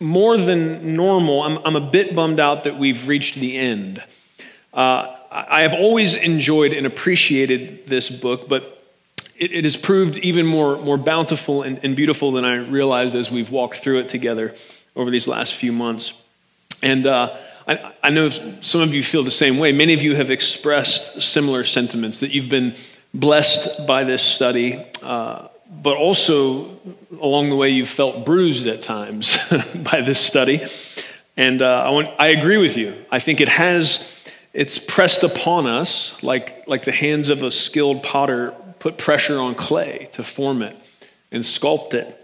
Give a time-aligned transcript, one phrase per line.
[0.00, 4.02] more than normal, I'm, I'm, a bit bummed out that we've reached the end.
[4.72, 8.84] Uh, I have always enjoyed and appreciated this book, but
[9.36, 13.30] it, it has proved even more, more bountiful and, and beautiful than I realized as
[13.30, 14.54] we've walked through it together
[14.96, 16.12] over these last few months.
[16.82, 19.72] And uh, I, I know some of you feel the same way.
[19.72, 22.74] Many of you have expressed similar sentiments that you've been
[23.12, 26.78] blessed by this study, uh, but also
[27.20, 29.38] along the way you've felt bruised at times
[29.74, 30.66] by this study.
[31.36, 32.94] And uh, I, want, I agree with you.
[33.10, 34.06] I think it has,
[34.52, 39.54] it's pressed upon us like, like the hands of a skilled potter put pressure on
[39.54, 40.76] clay to form it
[41.30, 42.14] and sculpt it.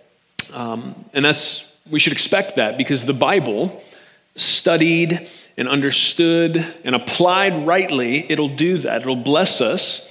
[0.52, 3.82] Um, and that's, we should expect that because the Bible
[4.36, 9.02] studied and understood and applied rightly, it'll do that.
[9.02, 10.10] It'll bless us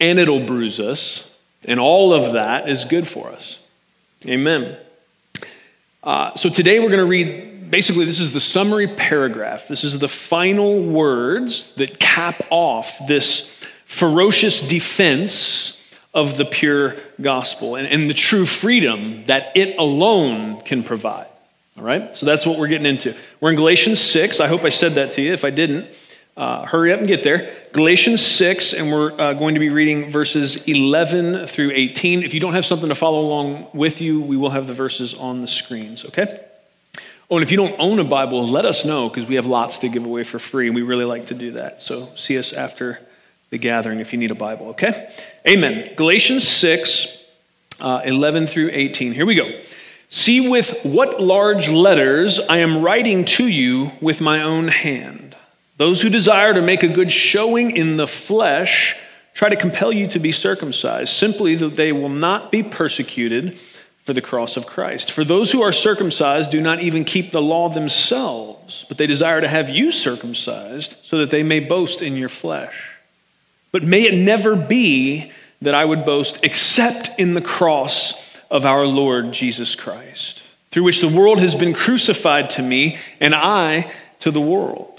[0.00, 1.24] and it'll bruise us.
[1.64, 3.58] And all of that is good for us.
[4.26, 4.76] Amen.
[6.02, 9.66] Uh, so today we're going to read basically, this is the summary paragraph.
[9.68, 13.50] This is the final words that cap off this
[13.86, 15.78] ferocious defense
[16.14, 21.28] of the pure gospel and, and the true freedom that it alone can provide.
[21.78, 22.14] All right?
[22.14, 23.16] So that's what we're getting into.
[23.40, 24.40] We're in Galatians 6.
[24.40, 25.32] I hope I said that to you.
[25.32, 25.88] If I didn't,
[26.36, 27.52] uh, hurry up and get there.
[27.72, 32.22] Galatians 6, and we're uh, going to be reading verses 11 through 18.
[32.22, 35.14] If you don't have something to follow along with you, we will have the verses
[35.14, 36.40] on the screens, okay?
[37.30, 39.80] Oh, and if you don't own a Bible, let us know because we have lots
[39.80, 41.82] to give away for free, and we really like to do that.
[41.82, 43.00] So see us after
[43.50, 45.14] the gathering if you need a Bible, okay?
[45.48, 45.94] Amen.
[45.96, 47.18] Galatians 6,
[47.80, 49.12] uh, 11 through 18.
[49.12, 49.50] Here we go.
[50.08, 55.31] See with what large letters I am writing to you with my own hand.
[55.76, 58.96] Those who desire to make a good showing in the flesh
[59.34, 63.58] try to compel you to be circumcised, simply that they will not be persecuted
[64.04, 65.12] for the cross of Christ.
[65.12, 69.40] For those who are circumcised do not even keep the law themselves, but they desire
[69.40, 72.90] to have you circumcised so that they may boast in your flesh.
[73.70, 75.32] But may it never be
[75.62, 78.14] that I would boast except in the cross
[78.50, 83.34] of our Lord Jesus Christ, through which the world has been crucified to me, and
[83.34, 84.91] I to the world.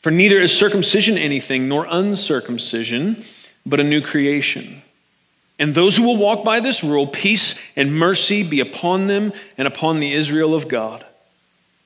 [0.00, 3.24] For neither is circumcision anything, nor uncircumcision,
[3.66, 4.82] but a new creation.
[5.58, 9.68] And those who will walk by this rule, peace and mercy be upon them and
[9.68, 11.04] upon the Israel of God.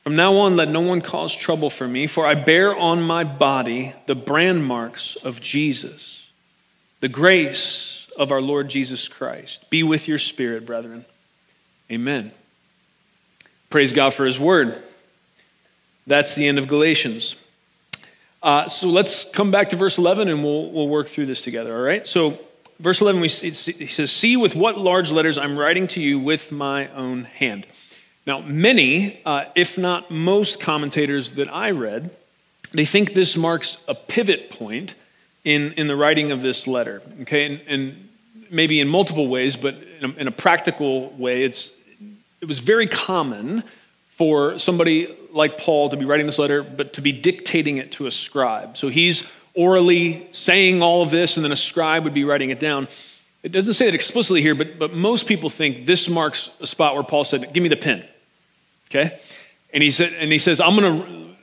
[0.04, 3.24] From now on, let no one cause trouble for me, for I bear on my
[3.24, 6.26] body the brand marks of Jesus.
[7.00, 11.04] The grace of our Lord Jesus Christ be with your spirit, brethren.
[11.90, 12.32] Amen.
[13.70, 14.82] Praise God for His Word.
[16.06, 17.34] That's the end of Galatians.
[18.44, 21.74] Uh, so let's come back to verse 11 and we'll, we'll work through this together,
[21.74, 22.06] all right?
[22.06, 22.38] So,
[22.78, 26.52] verse 11, we he says, See with what large letters I'm writing to you with
[26.52, 27.66] my own hand.
[28.26, 32.14] Now, many, uh, if not most commentators that I read,
[32.72, 34.94] they think this marks a pivot point
[35.44, 37.46] in, in the writing of this letter, okay?
[37.46, 38.08] And, and
[38.50, 41.70] maybe in multiple ways, but in a, in a practical way, it's,
[42.42, 43.64] it was very common
[44.10, 48.06] for somebody like Paul to be writing this letter, but to be dictating it to
[48.06, 48.76] a scribe.
[48.76, 49.24] So he's
[49.54, 52.86] orally saying all of this, and then a scribe would be writing it down.
[53.42, 56.94] It doesn't say it explicitly here, but, but most people think this marks a spot
[56.94, 58.06] where Paul said, Give me the pen.
[58.90, 59.20] Okay?
[59.72, 61.36] And he, said, and he says, I'm going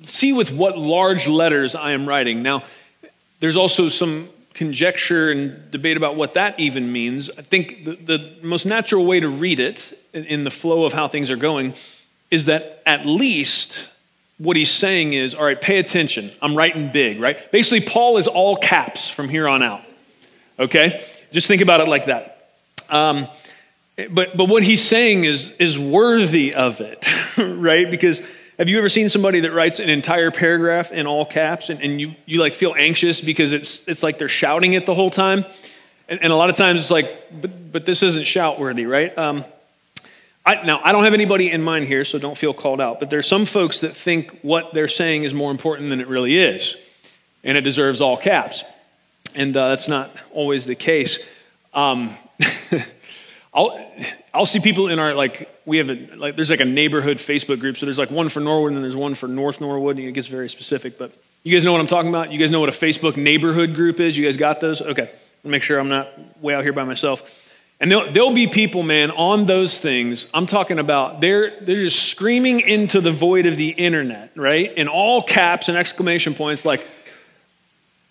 [0.00, 2.42] to see with what large letters I am writing.
[2.42, 2.62] Now,
[3.40, 7.28] there's also some conjecture and debate about what that even means.
[7.36, 10.92] I think the, the most natural way to read it in, in the flow of
[10.92, 11.74] how things are going
[12.32, 13.76] is that at least
[14.38, 16.32] what he's saying is all right, pay attention.
[16.40, 17.52] I'm writing big, right?
[17.52, 19.82] Basically, Paul is all caps from here on out.
[20.58, 21.04] Okay?
[21.30, 22.54] Just think about it like that.
[22.88, 23.28] Um,
[24.10, 27.06] but, but what he's saying is, is worthy of it,
[27.36, 27.90] right?
[27.90, 28.22] Because
[28.58, 32.00] have you ever seen somebody that writes an entire paragraph in all caps and, and
[32.00, 35.44] you, you like feel anxious because it's, it's like they're shouting it the whole time?
[36.08, 39.16] And, and a lot of times it's like, but, but this isn't shout worthy, right?
[39.18, 39.44] Um,
[40.44, 43.10] I, now, I don't have anybody in mind here, so don't feel called out, but
[43.10, 46.76] there's some folks that think what they're saying is more important than it really is,
[47.44, 48.64] and it deserves all caps.
[49.34, 51.18] And uh, that's not always the case.
[51.72, 52.16] Um,
[53.54, 53.92] I'll,
[54.34, 57.60] I'll see people in our, like, we have a, like, there's like a neighborhood Facebook
[57.60, 57.76] group.
[57.76, 59.96] So there's like one for Norwood and then there's one for North Norwood.
[59.98, 60.98] And it gets very specific.
[60.98, 61.12] But
[61.42, 62.32] you guys know what I'm talking about?
[62.32, 64.16] You guys know what a Facebook neighborhood group is?
[64.16, 64.80] You guys got those?
[64.80, 65.10] Okay.
[65.44, 66.08] Make sure I'm not
[66.42, 67.28] way out here by myself.
[67.82, 70.28] And there'll, there'll be people, man, on those things.
[70.32, 74.72] I'm talking about they're, they're just screaming into the void of the internet, right?
[74.72, 76.86] In all caps and exclamation points, like,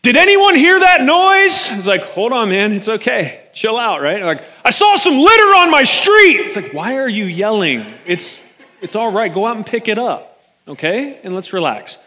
[0.02, 1.70] did anyone hear that noise?
[1.72, 3.44] It's like, hold on, man, it's okay.
[3.54, 4.22] Chill out, right?
[4.22, 6.42] Like, I saw some litter on my street.
[6.42, 7.86] It's like, why are you yelling?
[8.06, 8.42] It's,
[8.82, 9.34] it's all right.
[9.34, 11.22] Go out and pick it up, okay?
[11.24, 11.98] And let's relax.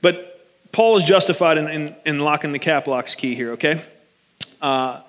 [0.00, 3.84] But Paul is justified in, in, in locking the cap locks key here, okay?
[4.60, 5.02] Uh,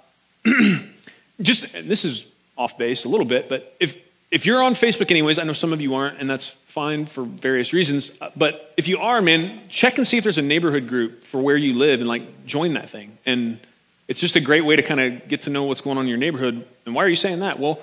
[1.41, 2.25] just, this is
[2.57, 3.97] off base a little bit, but if,
[4.31, 7.23] if you're on Facebook, anyways, I know some of you aren't, and that's fine for
[7.23, 8.11] various reasons.
[8.19, 11.39] Uh, but if you are, man, check and see if there's a neighborhood group for
[11.39, 13.17] where you live and like join that thing.
[13.27, 13.59] And
[14.07, 16.09] it's just a great way to kind of get to know what's going on in
[16.09, 16.65] your neighborhood.
[16.85, 17.59] And why are you saying that?
[17.59, 17.79] Well,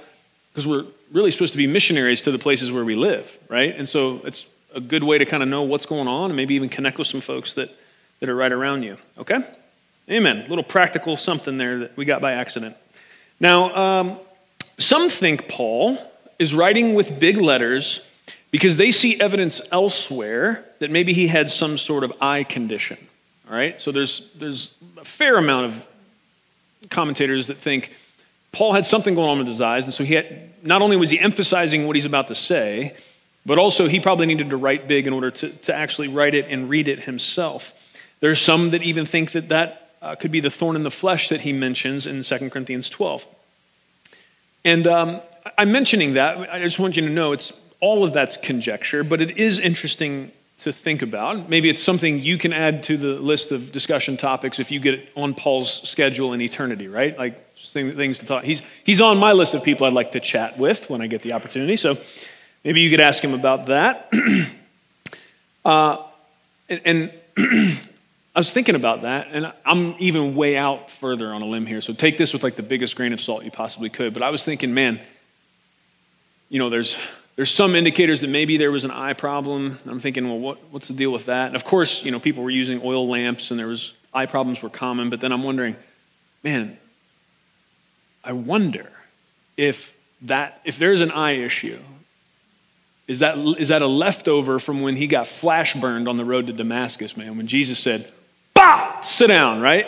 [0.53, 3.73] because we're really supposed to be missionaries to the places where we live, right?
[3.77, 6.55] And so it's a good way to kind of know what's going on and maybe
[6.55, 7.71] even connect with some folks that,
[8.19, 9.45] that are right around you, okay?
[10.09, 10.39] Amen.
[10.39, 12.77] A little practical something there that we got by accident.
[13.41, 14.19] Now, um,
[14.79, 15.99] some think Paul
[16.39, 18.01] is writing with big letters
[18.51, 22.99] because they see evidence elsewhere that maybe he had some sort of eye condition.
[23.49, 23.81] All right?
[23.81, 25.87] So there's, there's a fair amount of
[26.91, 27.93] commentators that think
[28.53, 31.11] Paul had something going on with his eyes, and so he had, not only was
[31.11, 32.97] he emphasizing what he's about to say,
[33.47, 36.47] but also he probably needed to write big in order to, to actually write it
[36.49, 37.73] and read it himself.
[38.21, 40.91] There are some that even think that that uh, could be the thorn in the
[40.91, 43.27] flesh that he mentions in 2 Corinthians 12.
[44.65, 45.21] And um,
[45.59, 46.39] I'm mentioning that.
[46.51, 50.33] I just want you to know it's all of that's conjecture, but it is interesting
[50.61, 51.49] to think about.
[51.49, 54.95] Maybe it's something you can add to the list of discussion topics if you get
[54.95, 57.17] it on Paul's schedule in eternity, right?
[57.17, 58.45] Like things to talk.
[58.45, 61.23] He's, he's on my list of people I'd like to chat with when I get
[61.23, 61.79] the opportunity.
[61.79, 61.97] So
[62.63, 64.13] maybe you could ask him about that.
[65.65, 65.97] uh,
[66.69, 67.79] and, and
[68.35, 71.81] I was thinking about that, and I'm even way out further on a limb here.
[71.81, 74.15] So take this with like the biggest grain of salt you possibly could.
[74.15, 75.01] But I was thinking, man,
[76.49, 76.97] you know, there's
[77.37, 79.79] there's some indicators that maybe there was an eye problem.
[79.87, 81.47] I'm thinking, well, what, what's the deal with that?
[81.47, 84.63] And of course, you know, people were using oil lamps and there was eye problems
[84.63, 85.77] were common, but then I'm wondering,
[86.43, 86.77] man,
[88.23, 88.91] I wonder
[89.57, 89.93] if
[90.23, 91.81] that if there's an eye issue,
[93.09, 96.47] is that is that a leftover from when he got flash burned on the road
[96.49, 98.13] to Damascus, man, when Jesus said,
[99.03, 99.87] Sit down, right?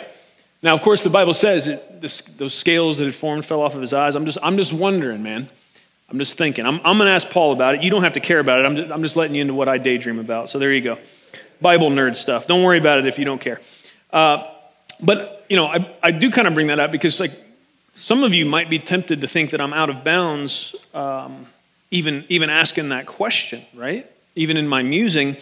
[0.61, 3.75] Now, of course, the Bible says it, this, those scales that had formed fell off
[3.75, 4.15] of his eyes.
[4.15, 5.49] I'm just, I'm just wondering, man.
[6.09, 6.65] I'm just thinking.
[6.65, 7.83] I'm, I'm going to ask Paul about it.
[7.83, 8.65] You don't have to care about it.
[8.65, 10.49] I'm just, I'm just letting you into what I daydream about.
[10.49, 10.97] So there you go.
[11.61, 12.47] Bible nerd stuff.
[12.47, 13.61] Don't worry about it if you don't care.
[14.11, 14.47] Uh,
[14.99, 17.33] but, you know, I, I do kind of bring that up because, like,
[17.95, 21.47] some of you might be tempted to think that I'm out of bounds, um,
[21.91, 24.09] even, even asking that question, right?
[24.35, 25.37] Even in my musing,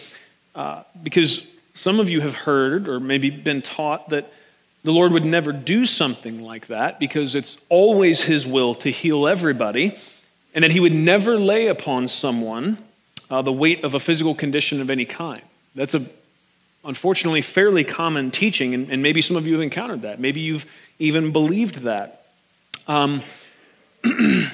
[0.54, 4.32] uh, because some of you have heard or maybe been taught that
[4.84, 9.28] the Lord would never do something like that because it's always His will to heal
[9.28, 9.96] everybody
[10.54, 12.78] and that he would never lay upon someone
[13.30, 15.42] uh, the weight of a physical condition of any kind.
[15.74, 16.04] That's a
[16.84, 20.20] unfortunately fairly common teaching, and, and maybe some of you have encountered that.
[20.20, 20.66] Maybe you've
[20.98, 22.26] even believed that.
[22.86, 23.22] Um,
[24.04, 24.50] and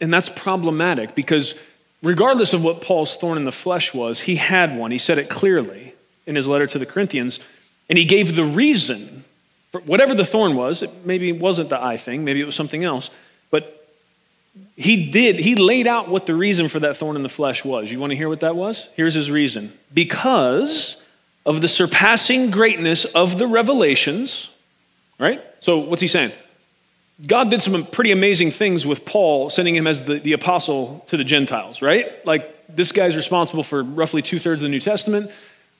[0.00, 1.54] that's problematic because
[2.02, 4.90] regardless of what Paul's thorn in the flesh was, he had one.
[4.90, 5.91] He said it clearly
[6.26, 7.40] in his letter to the Corinthians,
[7.88, 9.24] and he gave the reason
[9.70, 10.82] for whatever the thorn was.
[10.82, 13.10] It maybe wasn't the eye thing, maybe it was something else,
[13.50, 13.78] but
[14.76, 17.90] he did, he laid out what the reason for that thorn in the flesh was.
[17.90, 18.88] You want to hear what that was?
[18.94, 19.72] Here's his reason.
[19.92, 20.96] Because
[21.46, 24.50] of the surpassing greatness of the revelations,
[25.18, 25.42] right?
[25.60, 26.32] So what's he saying?
[27.26, 31.16] God did some pretty amazing things with Paul, sending him as the, the apostle to
[31.16, 32.24] the Gentiles, right?
[32.26, 35.30] Like this guy's responsible for roughly two thirds of the New Testament.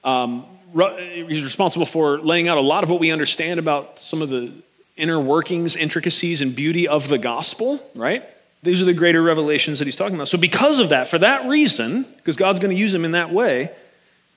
[0.04, 4.30] Um, he's responsible for laying out a lot of what we understand about some of
[4.30, 4.52] the
[4.96, 8.24] inner workings, intricacies, and beauty of the gospel, right?
[8.62, 10.28] These are the greater revelations that he's talking about.
[10.28, 13.32] So, because of that, for that reason, because God's going to use him in that
[13.32, 13.72] way,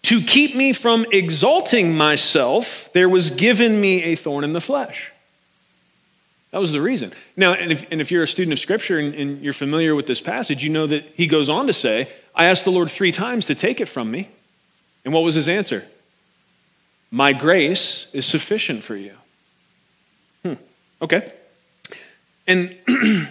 [0.03, 5.12] to keep me from exalting myself, there was given me a thorn in the flesh.
[6.51, 7.12] That was the reason.
[7.36, 10.05] Now, and if, and if you're a student of Scripture and, and you're familiar with
[10.05, 13.12] this passage, you know that he goes on to say, I asked the Lord three
[13.12, 14.29] times to take it from me.
[15.05, 15.85] And what was his answer?
[17.12, 19.13] My grace is sufficient for you.
[20.43, 20.53] Hmm.
[21.01, 21.31] Okay.
[22.47, 22.75] And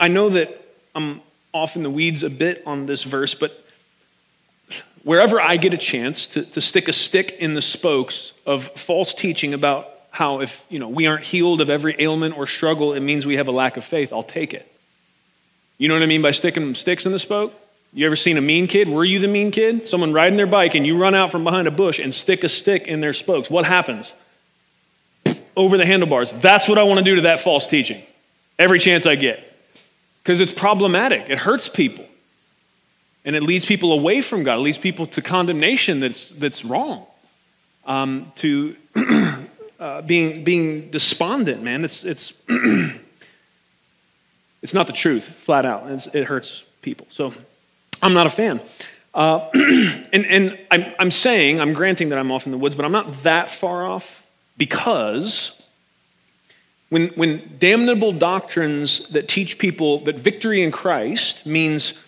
[0.00, 0.64] I know that
[0.94, 1.20] I'm
[1.52, 3.64] off in the weeds a bit on this verse, but
[5.02, 9.12] wherever I get a chance to, to stick a stick in the spokes of false
[9.12, 13.00] teaching about how if you know we aren't healed of every ailment or struggle, it
[13.00, 14.70] means we have a lack of faith, I'll take it.
[15.78, 17.54] You know what I mean by sticking sticks in the spoke?
[17.92, 18.88] You ever seen a mean kid?
[18.88, 19.88] Were you the mean kid?
[19.88, 22.48] Someone riding their bike and you run out from behind a bush and stick a
[22.48, 23.50] stick in their spokes.
[23.50, 24.12] What happens?
[25.56, 26.30] Over the handlebars.
[26.30, 28.02] That's what I want to do to that false teaching.
[28.58, 29.44] Every chance I get.
[30.22, 31.28] Because it's problematic.
[31.28, 32.06] It hurts people.
[33.24, 34.58] And it leads people away from God.
[34.58, 37.06] It leads people to condemnation that's, that's wrong.
[37.84, 38.76] Um, to
[39.80, 41.84] uh, being, being despondent, man.
[41.84, 42.34] It's, it's,
[44.62, 45.90] it's not the truth, flat out.
[45.90, 47.06] It's, it hurts people.
[47.10, 47.34] So
[48.02, 48.60] I'm not a fan.
[49.12, 52.84] Uh, and and I'm, I'm saying, I'm granting that I'm off in the woods, but
[52.84, 54.22] I'm not that far off
[54.56, 55.52] because
[56.90, 61.98] when, when damnable doctrines that teach people that victory in Christ means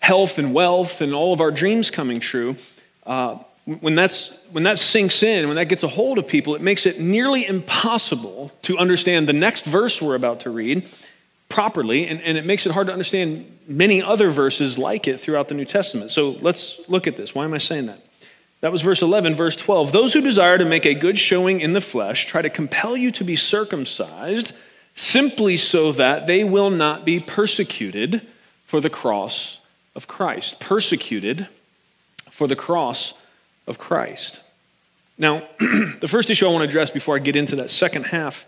[0.00, 2.56] health and wealth and all of our dreams coming true,
[3.06, 6.62] uh, when, that's, when that sinks in, when that gets a hold of people, it
[6.62, 10.88] makes it nearly impossible to understand the next verse we're about to read
[11.50, 15.48] properly, and, and it makes it hard to understand many other verses like it throughout
[15.48, 16.10] the New Testament.
[16.10, 17.34] So let's look at this.
[17.34, 18.04] Why am I saying that?
[18.60, 19.36] That was verse 11.
[19.36, 22.50] Verse 12 Those who desire to make a good showing in the flesh try to
[22.50, 24.52] compel you to be circumcised
[24.94, 28.26] simply so that they will not be persecuted
[28.66, 29.60] for the cross
[29.94, 30.60] of Christ.
[30.60, 31.48] Persecuted
[32.30, 33.14] for the cross
[33.66, 34.40] of Christ.
[35.16, 38.46] Now, the first issue I want to address before I get into that second half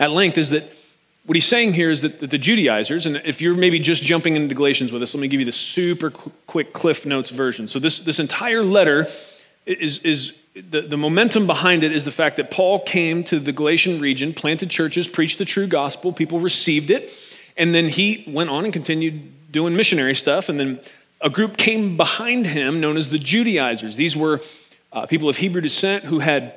[0.00, 0.64] at length is that
[1.26, 4.54] what he's saying here is that, the Judaizers, and if you're maybe just jumping into
[4.54, 7.66] Galatians with us, let me give you the super quick Cliff Notes version.
[7.66, 9.08] So, this, this entire letter
[9.64, 13.52] is, is the, the momentum behind it is the fact that Paul came to the
[13.52, 17.10] Galatian region, planted churches, preached the true gospel, people received it,
[17.56, 20.48] and then he went on and continued doing missionary stuff.
[20.48, 20.80] And then
[21.20, 23.96] a group came behind him known as the Judaizers.
[23.96, 24.42] These were
[24.92, 26.54] uh, people of Hebrew descent who had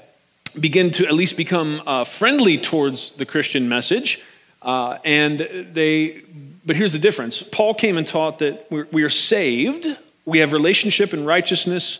[0.59, 4.21] begun to at least become uh, friendly towards the Christian message.
[4.61, 5.39] Uh, and
[5.73, 6.21] they,
[6.65, 9.87] but here's the difference Paul came and taught that we are saved,
[10.25, 11.99] we have relationship and righteousness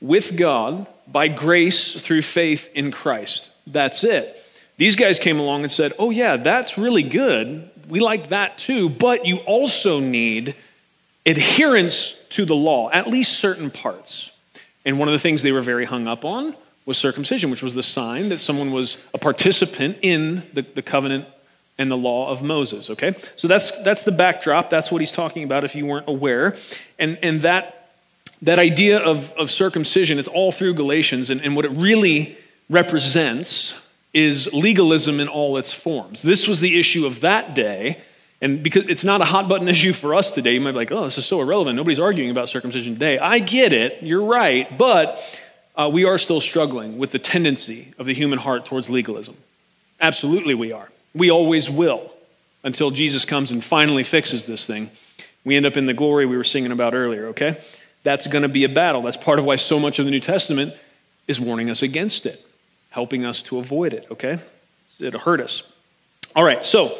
[0.00, 3.50] with God by grace through faith in Christ.
[3.66, 4.42] That's it.
[4.78, 7.70] These guys came along and said, Oh, yeah, that's really good.
[7.88, 10.54] We like that too, but you also need
[11.24, 14.30] adherence to the law, at least certain parts.
[14.84, 17.74] And one of the things they were very hung up on was circumcision, which was
[17.74, 21.26] the sign that someone was a participant in the, the covenant
[21.78, 23.14] and the law of Moses, okay?
[23.36, 24.70] So that's, that's the backdrop.
[24.70, 26.56] That's what he's talking about if you weren't aware.
[26.98, 27.90] And, and that,
[28.42, 32.36] that idea of, of circumcision is all through Galatians, and, and what it really
[32.70, 33.74] represents
[34.14, 36.22] is legalism in all its forms.
[36.22, 38.00] This was the issue of that day.
[38.40, 40.92] And because it's not a hot button issue for us today, you might be like,
[40.92, 41.76] oh, this is so irrelevant.
[41.76, 43.18] Nobody's arguing about circumcision today.
[43.18, 44.02] I get it.
[44.02, 44.76] You're right.
[44.76, 45.22] But
[45.74, 49.36] uh, we are still struggling with the tendency of the human heart towards legalism.
[50.00, 50.88] Absolutely, we are.
[51.16, 52.12] We always will
[52.62, 54.90] until Jesus comes and finally fixes this thing.
[55.44, 57.60] We end up in the glory we were singing about earlier, okay?
[58.02, 59.02] That's going to be a battle.
[59.02, 60.74] That's part of why so much of the New Testament
[61.26, 62.44] is warning us against it,
[62.90, 64.40] helping us to avoid it, okay?
[65.00, 65.62] It'll hurt us.
[66.34, 66.98] All right, so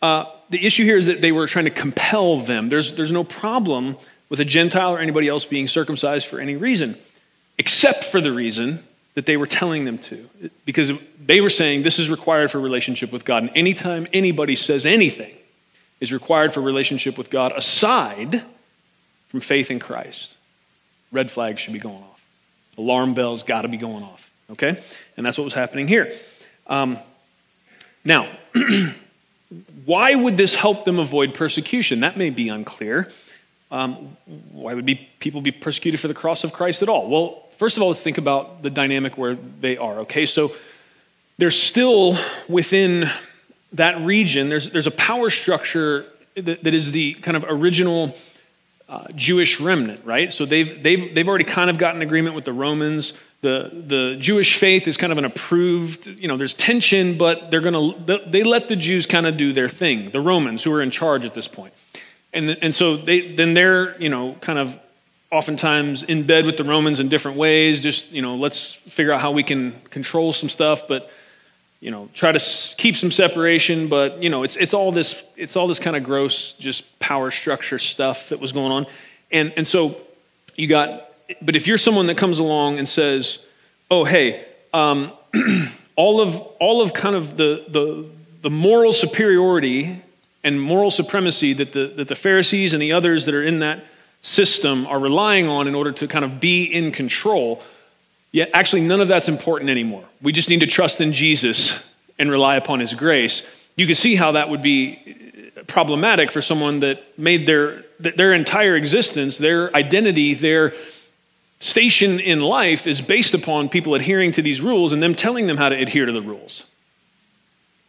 [0.00, 2.68] uh, the issue here is that they were trying to compel them.
[2.68, 3.96] There's, there's no problem
[4.28, 6.98] with a Gentile or anybody else being circumcised for any reason,
[7.58, 8.82] except for the reason
[9.14, 10.28] that they were telling them to
[10.64, 10.90] because
[11.24, 13.42] they were saying this is required for relationship with God.
[13.42, 15.34] And anytime anybody says anything
[16.00, 18.42] is required for relationship with God aside
[19.28, 20.34] from faith in Christ,
[21.10, 22.24] red flags should be going off.
[22.78, 24.30] Alarm bells got to be going off.
[24.50, 24.82] Okay?
[25.16, 26.12] And that's what was happening here.
[26.66, 26.98] Um,
[28.04, 28.30] now,
[29.84, 32.00] why would this help them avoid persecution?
[32.00, 33.10] That may be unclear.
[33.70, 34.16] Um,
[34.52, 37.08] why would be, people be persecuted for the cross of Christ at all?
[37.08, 40.26] Well, First of all, let's think about the dynamic where they are, okay?
[40.26, 40.52] So
[41.38, 43.08] they're still within
[43.74, 44.48] that region.
[44.48, 48.16] There's, there's a power structure that, that is the kind of original
[48.88, 50.32] uh, Jewish remnant, right?
[50.32, 53.12] So they've, they've, they've already kind of gotten agreement with the Romans.
[53.42, 57.60] The, the Jewish faith is kind of an approved, you know, there's tension, but they're
[57.60, 60.82] going to, they let the Jews kind of do their thing, the Romans who are
[60.82, 61.72] in charge at this point.
[62.32, 64.76] And, and so they, then they're, you know, kind of
[65.32, 67.82] oftentimes in bed with the Romans in different ways.
[67.82, 71.10] Just, you know, let's figure out how we can control some stuff, but,
[71.80, 73.88] you know, try to keep some separation.
[73.88, 77.30] But, you know, it's, it's all this, it's all this kind of gross, just power
[77.30, 78.86] structure stuff that was going on.
[79.32, 79.96] And, and so
[80.54, 81.08] you got,
[81.40, 83.38] but if you're someone that comes along and says,
[83.90, 85.12] oh, hey, um,
[85.96, 88.06] all of, all of kind of the, the,
[88.42, 90.02] the moral superiority
[90.44, 93.82] and moral supremacy that the, that the Pharisees and the others that are in that
[94.22, 97.62] system are relying on in order to kind of be in control.
[98.30, 100.04] Yet, actually, none of that's important anymore.
[100.22, 101.78] We just need to trust in Jesus
[102.18, 103.42] and rely upon his grace.
[103.76, 108.32] You can see how that would be uh, problematic for someone that made their, their
[108.32, 110.72] entire existence, their identity, their
[111.58, 115.56] station in life is based upon people adhering to these rules and them telling them
[115.56, 116.64] how to adhere to the rules.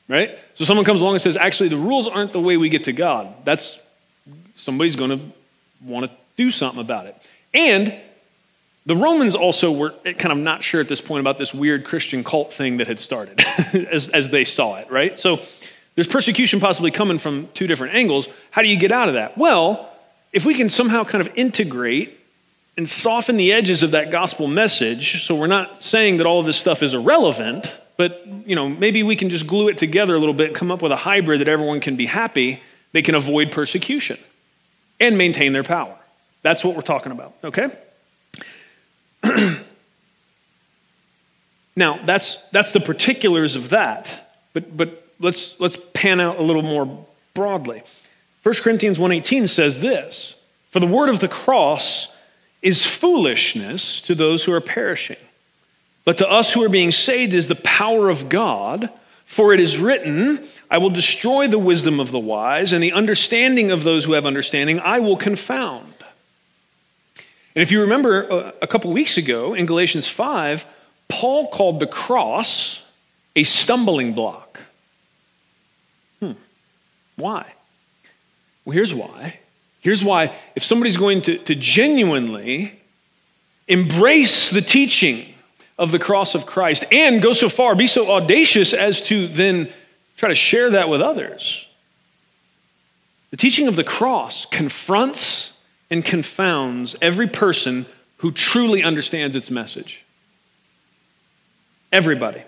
[0.10, 0.38] Right?
[0.56, 2.94] So someone comes along and says, actually, the rules aren't the way we get to
[2.94, 3.34] God.
[3.46, 3.80] That's
[4.56, 5.20] somebody's going to
[5.84, 7.16] want to do something about it.
[7.54, 7.96] And
[8.86, 12.24] the Romans also were kind of not sure at this point about this weird Christian
[12.24, 13.40] cult thing that had started
[13.74, 15.18] as, as they saw it, right?
[15.18, 15.40] So
[15.96, 18.28] there's persecution possibly coming from two different angles.
[18.52, 19.38] How do you get out of that?
[19.38, 19.90] Well,
[20.34, 22.20] if we can somehow kind of integrate
[22.76, 26.46] and soften the edges of that gospel message so we're not saying that all of
[26.46, 30.20] this stuff is irrelevant but you know maybe we can just glue it together a
[30.20, 32.62] little bit come up with a hybrid that everyone can be happy
[32.92, 34.18] they can avoid persecution
[35.00, 35.96] and maintain their power
[36.44, 37.70] that's what we're talking about okay
[41.76, 46.62] now that's that's the particulars of that but but let's let's pan out a little
[46.62, 47.82] more broadly
[48.44, 50.36] 1 corinthians 1.18 says this
[50.74, 52.08] for the word of the cross
[52.64, 55.18] is foolishness to those who are perishing.
[56.04, 58.90] But to us who are being saved is the power of God.
[59.26, 63.70] For it is written, I will destroy the wisdom of the wise, and the understanding
[63.70, 65.93] of those who have understanding I will confound.
[67.56, 70.66] And if you remember uh, a couple weeks ago in Galatians 5,
[71.08, 72.82] Paul called the cross
[73.36, 74.62] a stumbling block.
[76.20, 76.32] Hmm.
[77.16, 77.54] Why?
[78.66, 79.40] Well, here's why.
[79.82, 82.80] Here's why if somebody's going to, to genuinely
[83.68, 85.34] embrace the teaching
[85.78, 89.72] of the cross of Christ and go so far, be so audacious as to then
[90.16, 91.68] try to share that with others,
[93.32, 95.53] the teaching of the cross confronts
[95.94, 97.86] and confounds every person
[98.18, 100.04] who truly understands its message.
[101.92, 102.42] Everybody.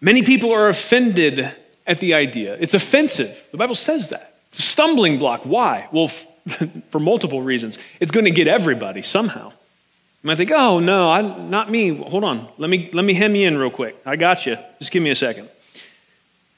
[0.00, 1.52] Many people are offended
[1.86, 2.56] at the idea.
[2.58, 3.40] It's offensive.
[3.52, 4.40] The Bible says that.
[4.48, 5.42] It's a stumbling block.
[5.42, 5.88] Why?
[5.92, 6.08] Well,
[6.90, 7.78] for multiple reasons.
[8.00, 9.50] It's going to get everybody somehow.
[9.50, 11.94] You might think, oh, no, I, not me.
[11.94, 12.48] Hold on.
[12.58, 13.96] Let me, let me hem you in real quick.
[14.04, 14.56] I got you.
[14.80, 15.48] Just give me a second.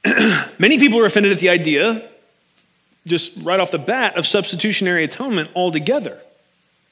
[0.58, 2.08] Many people are offended at the idea,
[3.08, 6.20] just right off the bat, of substitutionary atonement altogether.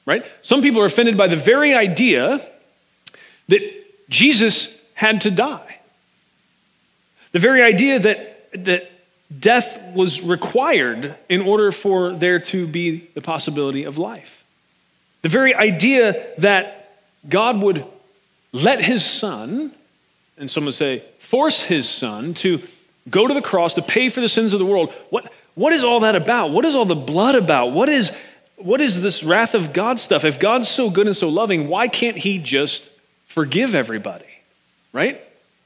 [0.05, 0.25] Right?
[0.41, 2.45] Some people are offended by the very idea
[3.49, 3.61] that
[4.09, 5.79] Jesus had to die.
[7.33, 8.89] The very idea that, that
[9.37, 14.45] death was required in order for there to be the possibility of life.
[15.21, 17.85] The very idea that God would
[18.53, 19.73] let his son,
[20.37, 22.61] and some would say force his son, to
[23.09, 24.93] go to the cross to pay for the sins of the world.
[25.09, 26.51] What, what is all that about?
[26.51, 27.71] What is all the blood about?
[27.71, 28.11] What is,
[28.57, 30.23] what is this wrath of God stuff?
[30.23, 32.91] If God's so good and so loving, why can't he just
[33.25, 34.27] forgive everybody?
[34.93, 35.19] Right?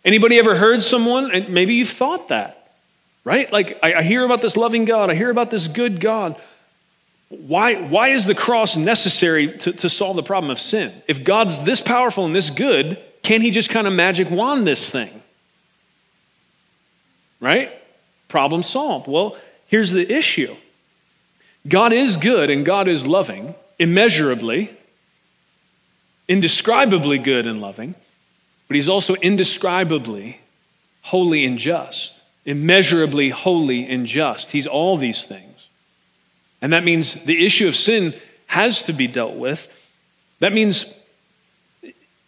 [0.05, 2.71] Anybody ever heard someone, and maybe you've thought that,
[3.25, 3.51] right?
[3.51, 6.41] Like, I, I hear about this loving God, I hear about this good God.
[7.27, 10.93] Why, why is the cross necessary to, to solve the problem of sin?
[11.05, 14.89] If God's this powerful and this good, can't He just kind of magic wand this
[14.89, 15.21] thing?
[17.41, 17.73] Right?
[18.29, 19.09] Problem solved.
[19.09, 19.35] Well,
[19.71, 20.55] here's the issue
[21.67, 24.77] God is good and God is loving, immeasurably,
[26.27, 27.95] indescribably good and loving,
[28.67, 30.39] but He's also indescribably
[31.01, 34.51] holy and just immeasurably holy and just.
[34.51, 35.67] He's all these things.
[36.61, 38.15] And that means the issue of sin
[38.47, 39.67] has to be dealt with.
[40.39, 40.85] That means,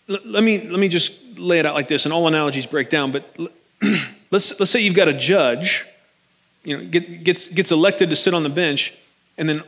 [0.07, 3.11] let me, let me just lay it out like this, and all analogies break down,
[3.11, 3.35] but
[4.31, 5.85] let's, let's say you've got a judge,
[6.63, 8.93] you know, get, gets, gets elected to sit on the bench,
[9.37, 9.63] and then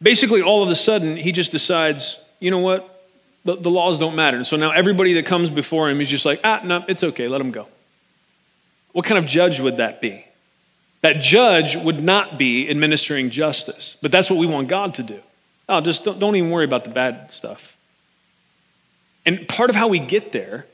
[0.00, 3.06] basically all of a sudden he just decides, you know what,
[3.44, 4.36] the, the laws don't matter.
[4.36, 7.28] And so now everybody that comes before him is just like, ah, no, it's okay,
[7.28, 7.66] let him go.
[8.92, 10.24] What kind of judge would that be?
[11.02, 15.20] That judge would not be administering justice, but that's what we want God to do.
[15.68, 17.76] Oh, just don't, don't even worry about the bad stuff.
[19.24, 20.66] And part of how we get there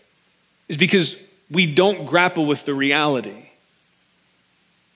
[0.68, 1.16] is because
[1.50, 3.48] we don't grapple with the reality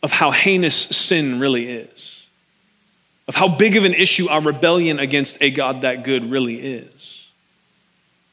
[0.03, 2.27] of how heinous sin really is,
[3.27, 7.27] of how big of an issue our rebellion against a God that good really is.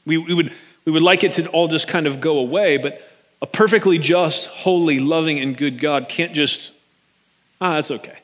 [0.05, 0.53] We, we, would,
[0.85, 3.01] we would like it to all just kind of go away, but
[3.41, 6.71] a perfectly just, holy, loving, and good God can't just,
[7.59, 8.17] ah, that's okay.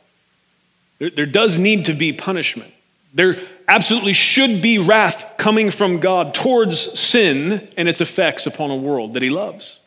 [1.00, 2.72] There, there does need to be punishment.
[3.14, 8.76] There absolutely should be wrath coming from God towards sin and its effects upon a
[8.76, 9.80] world that He loves.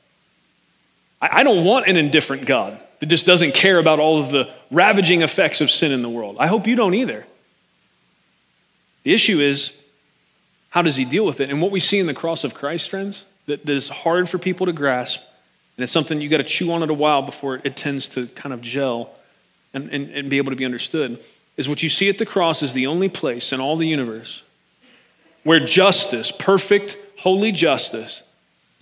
[1.23, 4.49] I, I don't want an indifferent God that just doesn't care about all of the
[4.71, 6.37] ravaging effects of sin in the world.
[6.41, 7.27] I hope you don't either.
[9.03, 9.73] The issue is,
[10.71, 11.51] how does He deal with it?
[11.51, 14.39] And what we see in the cross of Christ, friends, that, that is hard for
[14.39, 15.21] people to grasp,
[15.77, 18.27] and it's something you got to chew on it a while before it tends to
[18.29, 19.11] kind of gel.
[19.75, 21.21] and, and, and be able to be understood
[21.59, 24.43] is what you see at the cross is the only place in all the universe
[25.43, 28.23] where justice, perfect, holy justice,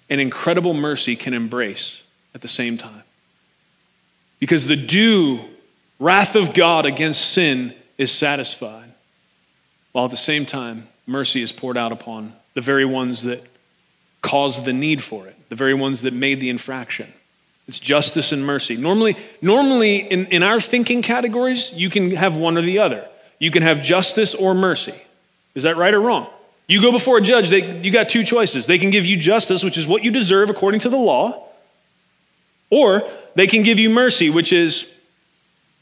[0.08, 2.04] and incredible mercy can embrace
[2.36, 3.01] at the same time.
[4.42, 5.38] Because the due
[6.00, 8.92] wrath of God against sin is satisfied,
[9.92, 13.40] while at the same time, mercy is poured out upon the very ones that
[14.20, 17.12] caused the need for it, the very ones that made the infraction.
[17.68, 18.76] It's justice and mercy.
[18.76, 23.06] Normally, normally in, in our thinking categories, you can have one or the other.
[23.38, 25.00] You can have justice or mercy.
[25.54, 26.28] Is that right or wrong?
[26.66, 28.66] You go before a judge, they, you got two choices.
[28.66, 31.46] They can give you justice, which is what you deserve according to the law,
[32.72, 34.86] or they can give you mercy, which is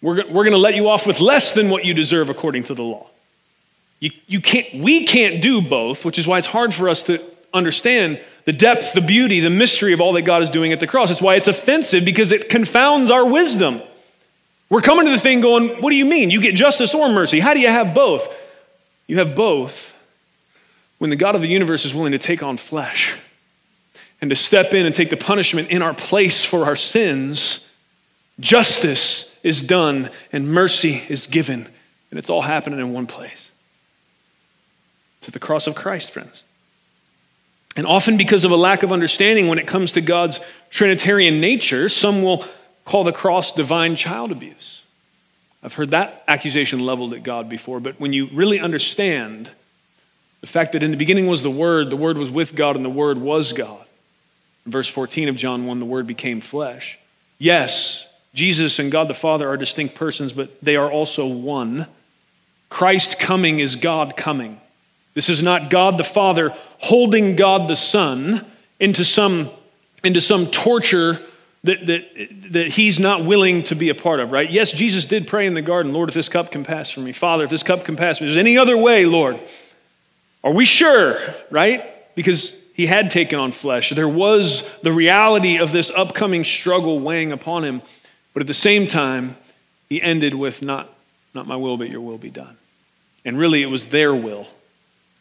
[0.02, 2.74] we're, we're going to let you off with less than what you deserve according to
[2.74, 3.06] the law.
[4.00, 7.22] You, you can't, we can't do both, which is why it's hard for us to
[7.54, 10.86] understand the depth, the beauty, the mystery of all that God is doing at the
[10.88, 11.12] cross.
[11.12, 13.82] It's why it's offensive because it confounds our wisdom.
[14.68, 16.30] We're coming to the thing going, what do you mean?
[16.30, 17.38] You get justice or mercy.
[17.38, 18.34] How do you have both?
[19.06, 19.94] You have both
[20.98, 23.16] when the God of the universe is willing to take on flesh
[24.20, 27.64] and to step in and take the punishment in our place for our sins.
[28.38, 31.66] Justice is done and mercy is given,
[32.10, 33.50] and it's all happening in one place.
[35.22, 36.42] To the cross of Christ, friends.
[37.76, 41.88] And often, because of a lack of understanding when it comes to God's Trinitarian nature,
[41.88, 42.44] some will
[42.84, 44.82] call the cross divine child abuse.
[45.62, 49.50] I've heard that accusation leveled at God before, but when you really understand
[50.40, 52.84] the fact that in the beginning was the Word, the Word was with God, and
[52.84, 53.86] the Word was God.
[54.66, 56.98] Verse 14 of John 1, the Word became flesh.
[57.38, 61.86] Yes, Jesus and God the Father are distinct persons, but they are also one.
[62.68, 64.60] Christ coming is God coming.
[65.14, 68.46] This is not God the Father holding God the Son
[68.78, 69.50] into some,
[70.04, 71.20] into some torture
[71.64, 74.50] that, that, that he's not willing to be a part of, right?
[74.50, 77.12] Yes, Jesus did pray in the garden, Lord, if this cup can pass from me.
[77.12, 78.30] Father, if this cup can pass from me.
[78.30, 79.38] Is there any other way, Lord?
[80.42, 81.18] Are we sure,
[81.50, 82.14] right?
[82.14, 83.90] Because he had taken on flesh.
[83.90, 87.82] There was the reality of this upcoming struggle weighing upon him.
[88.32, 89.36] But at the same time,
[89.90, 90.90] he ended with, Not,
[91.34, 92.56] not my will, but your will be done.
[93.24, 94.46] And really, it was their will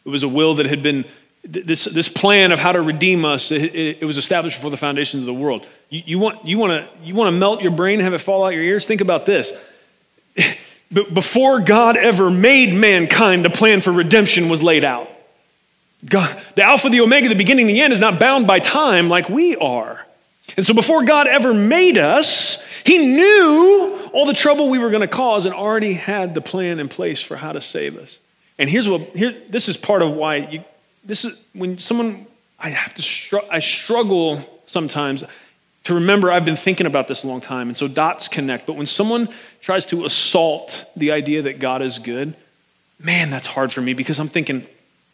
[0.04, 1.04] it was a will that had been,
[1.44, 4.76] this, this plan of how to redeem us, it, it, it was established before the
[4.76, 5.66] foundations of the world.
[5.90, 8.18] You, you, want, you, want to, you want to melt your brain and have it
[8.18, 8.86] fall out your ears?
[8.86, 9.52] Think about this.
[10.92, 15.08] But before God ever made mankind, the plan for redemption was laid out.
[16.04, 19.28] God, the Alpha, the Omega, the beginning, the end is not bound by time like
[19.28, 20.04] we are.
[20.56, 25.02] And so before God ever made us, He knew all the trouble we were going
[25.02, 28.18] to cause and already had the plan in place for how to save us.
[28.58, 30.64] And here's what here this is part of why you
[31.04, 32.26] this is when someone
[32.58, 35.24] I have to str- I struggle sometimes
[35.84, 38.74] to remember I've been thinking about this a long time and so dots connect but
[38.74, 39.30] when someone
[39.62, 42.36] tries to assault the idea that God is good
[42.98, 44.66] man that's hard for me because I'm thinking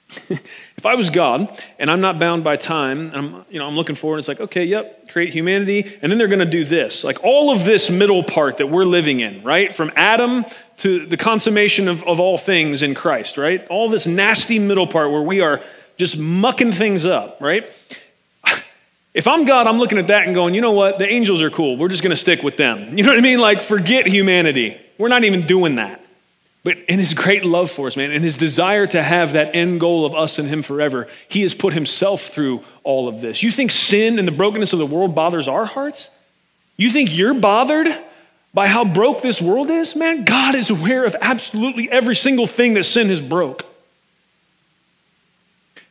[0.29, 3.97] if I was God and I'm not bound by time, I'm, you know, I'm looking
[3.97, 7.03] forward, it's like, okay, yep, create humanity, and then they're going to do this.
[7.05, 9.75] Like all of this middle part that we're living in, right?
[9.75, 10.45] From Adam
[10.79, 13.67] to the consummation of, of all things in Christ, right?
[13.69, 15.63] All this nasty middle part where we are
[15.97, 17.71] just mucking things up, right?
[19.15, 20.99] If I'm God, I'm looking at that and going, you know what?
[20.99, 21.79] The angels are cool.
[21.79, 22.99] We're just going to stick with them.
[22.99, 23.39] You know what I mean?
[23.39, 24.79] Like, forget humanity.
[24.99, 26.05] We're not even doing that.
[26.67, 29.79] But in his great love for us, man, in his desire to have that end
[29.79, 33.41] goal of us and him forever, he has put himself through all of this.
[33.41, 36.11] You think sin and the brokenness of the world bothers our hearts?
[36.77, 37.87] You think you're bothered
[38.53, 39.95] by how broke this world is?
[39.95, 43.65] Man, God is aware of absolutely every single thing that sin has broke.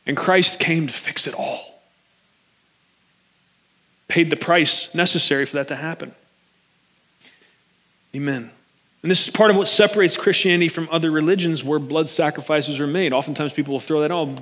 [0.04, 1.80] And Christ came to fix it all.
[4.08, 6.14] Paid the price necessary for that to happen.
[8.14, 8.50] Amen.
[9.06, 12.88] And this is part of what separates Christianity from other religions where blood sacrifices are
[12.88, 13.12] made.
[13.12, 14.36] Oftentimes people will throw that, oh,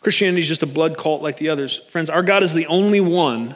[0.00, 1.82] Christianity is just a blood cult like the others.
[1.88, 3.54] Friends, our God is the only one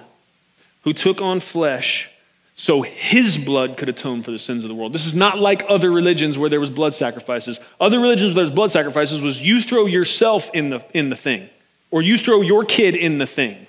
[0.85, 2.09] who took on flesh
[2.55, 4.92] so his blood could atone for the sins of the world.
[4.92, 7.59] This is not like other religions where there was blood sacrifices.
[7.81, 11.51] Other religions where there's blood sacrifices was you throw yourself in the, in the thing,
[11.90, 13.66] or you throw your kid in the thing.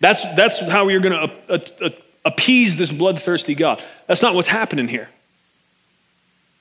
[0.00, 1.90] That's, that's how you're going to uh, uh, uh,
[2.24, 3.84] appease this bloodthirsty God.
[4.06, 5.10] That's not what's happening here.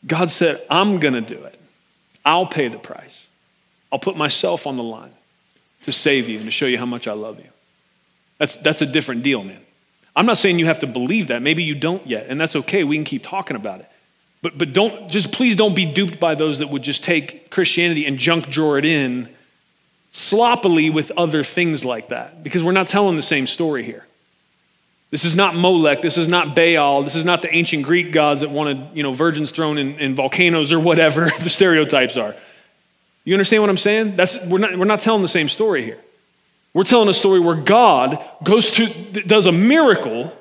[0.05, 1.57] God said, I'm going to do it.
[2.23, 3.27] I'll pay the price.
[3.91, 5.13] I'll put myself on the line
[5.83, 7.49] to save you and to show you how much I love you.
[8.37, 9.61] That's, that's a different deal, man.
[10.15, 11.41] I'm not saying you have to believe that.
[11.41, 12.83] Maybe you don't yet, and that's okay.
[12.83, 13.89] We can keep talking about it.
[14.41, 18.05] But, but don't, just please don't be duped by those that would just take Christianity
[18.05, 19.29] and junk drawer it in
[20.11, 24.04] sloppily with other things like that, because we're not telling the same story here.
[25.11, 26.01] This is not Molech.
[26.01, 27.03] This is not Baal.
[27.03, 30.15] This is not the ancient Greek gods that wanted, you know, virgins thrown in, in
[30.15, 32.35] volcanoes or whatever the stereotypes are.
[33.23, 34.15] You understand what I'm saying?
[34.15, 35.99] That's, we're, not, we're not telling the same story here.
[36.73, 38.87] We're telling a story where God goes to,
[39.21, 40.33] does a miracle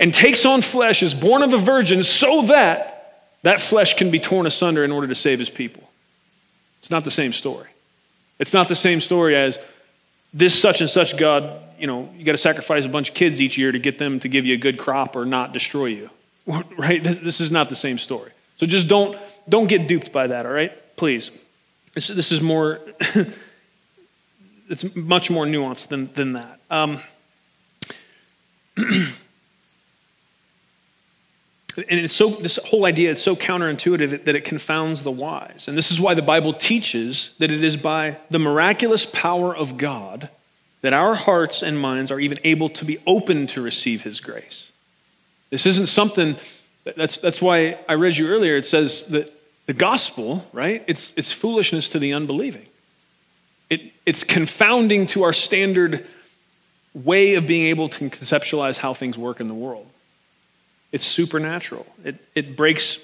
[0.00, 2.94] and takes on flesh, is born of a virgin, so that
[3.42, 5.82] that flesh can be torn asunder in order to save his people.
[6.80, 7.68] It's not the same story.
[8.38, 9.58] It's not the same story as
[10.32, 13.42] this such and such God you know, you got to sacrifice a bunch of kids
[13.42, 16.08] each year to get them to give you a good crop or not destroy you.
[16.78, 17.04] Right?
[17.04, 18.32] This is not the same story.
[18.56, 19.18] So just don't
[19.50, 20.72] don't get duped by that, all right?
[20.96, 21.30] Please.
[21.92, 22.80] This, this is more
[24.70, 26.58] it's much more nuanced than, than that.
[26.70, 27.02] Um,
[28.78, 29.12] and
[31.76, 35.90] it's so this whole idea it's so counterintuitive that it confounds the wise and this
[35.90, 40.30] is why the bible teaches that it is by the miraculous power of god
[40.84, 44.70] that our hearts and minds are even able to be open to receive His grace.
[45.48, 46.36] This isn't something,
[46.94, 49.32] that's, that's why I read you earlier, it says that
[49.64, 52.66] the gospel, right, it's, it's foolishness to the unbelieving.
[53.70, 56.06] It, it's confounding to our standard
[56.92, 59.86] way of being able to conceptualize how things work in the world.
[60.92, 61.86] It's supernatural.
[62.04, 62.98] It, it breaks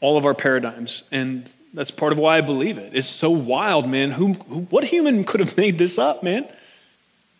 [0.00, 1.04] all of our paradigms.
[1.12, 2.90] And that's part of why I believe it.
[2.94, 4.10] It's so wild, man.
[4.10, 6.48] Who, who, what human could have made this up, man?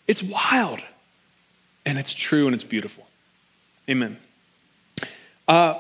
[0.07, 0.81] It's wild.
[1.85, 3.07] And it's true and it's beautiful.
[3.89, 4.19] Amen.
[5.47, 5.79] Uh,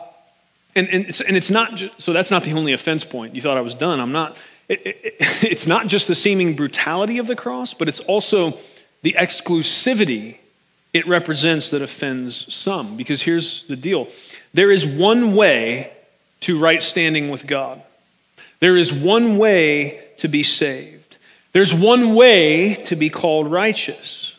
[0.74, 3.34] and, and, and it's not just, so that's not the only offense point.
[3.34, 4.00] You thought I was done.
[4.00, 4.40] I'm not.
[4.68, 8.58] It, it, it's not just the seeming brutality of the cross, but it's also
[9.02, 10.38] the exclusivity
[10.92, 12.96] it represents that offends some.
[12.96, 14.08] Because here's the deal
[14.54, 15.92] there is one way
[16.40, 17.82] to right standing with God,
[18.60, 20.95] there is one way to be saved.
[21.56, 24.34] There's one way to be called righteous.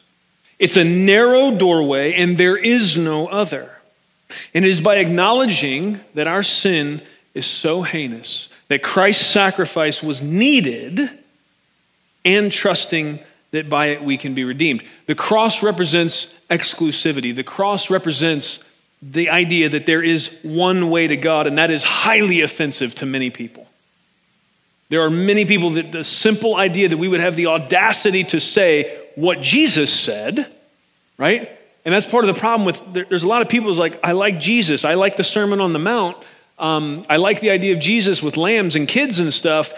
[0.60, 3.72] It's a narrow doorway, and there is no other.
[4.54, 7.02] And it is by acknowledging that our sin
[7.34, 11.10] is so heinous, that Christ's sacrifice was needed,
[12.24, 13.18] and trusting
[13.50, 14.84] that by it we can be redeemed.
[15.08, 18.60] The cross represents exclusivity, the cross represents
[19.02, 23.08] the idea that there is one way to God, and that is highly offensive to
[23.08, 23.67] many people.
[24.90, 28.40] There are many people that the simple idea that we would have the audacity to
[28.40, 30.48] say what Jesus said,
[31.18, 31.50] right?
[31.84, 34.12] And that's part of the problem with, there's a lot of people who's like, I
[34.12, 34.86] like Jesus.
[34.86, 36.18] I like the Sermon on the Mount.
[36.60, 39.74] Um, I like the idea of Jesus with lambs and kids and stuff.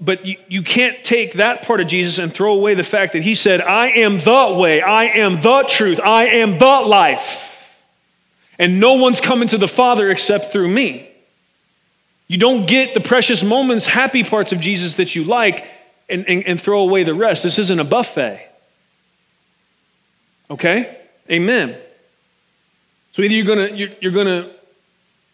[0.00, 3.22] But you, you can't take that part of Jesus and throw away the fact that
[3.22, 7.46] he said, I am the way, I am the truth, I am the life.
[8.58, 11.09] And no one's coming to the Father except through me.
[12.30, 15.66] You don't get the precious moments, happy parts of Jesus that you like
[16.08, 17.42] and, and, and throw away the rest.
[17.42, 18.48] This isn't a buffet.
[20.48, 20.96] Okay?
[21.28, 21.76] Amen.
[23.10, 24.52] So either you're gonna you're, you're gonna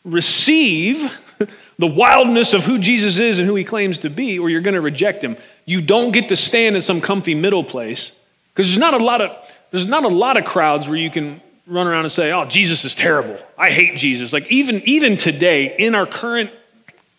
[0.06, 1.12] receive
[1.78, 4.80] the wildness of who Jesus is and who he claims to be, or you're gonna
[4.80, 5.36] reject him.
[5.66, 8.12] You don't get to stand in some comfy middle place.
[8.54, 9.36] Because there's not a lot of
[9.70, 12.86] there's not a lot of crowds where you can run around and say, Oh, Jesus
[12.86, 13.38] is terrible.
[13.58, 14.32] I hate Jesus.
[14.32, 16.50] Like even even today, in our current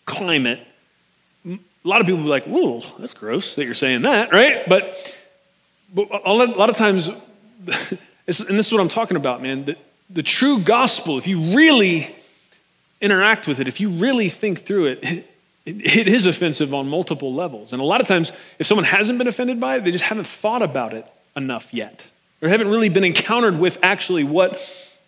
[0.08, 0.60] climate,
[1.46, 4.68] a lot of people will be like, "Ooh, that's gross that you're saying that," right?
[4.68, 4.96] But,
[5.94, 7.08] but a lot of times,
[7.68, 9.66] and this is what I'm talking about, man.
[9.66, 9.76] The,
[10.10, 12.14] the true gospel, if you really
[13.00, 15.26] interact with it, if you really think through it, it,
[15.64, 17.72] it is offensive on multiple levels.
[17.72, 20.26] And a lot of times, if someone hasn't been offended by it, they just haven't
[20.26, 22.02] thought about it enough yet,
[22.42, 24.60] or haven't really been encountered with actually what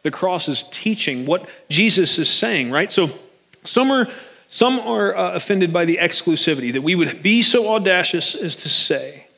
[0.03, 2.91] the cross is teaching, what Jesus is saying, right?
[2.91, 3.11] So,
[3.65, 4.09] some are
[4.51, 8.69] some are uh, offended by the exclusivity, that we would be so audacious as to
[8.69, 9.29] say,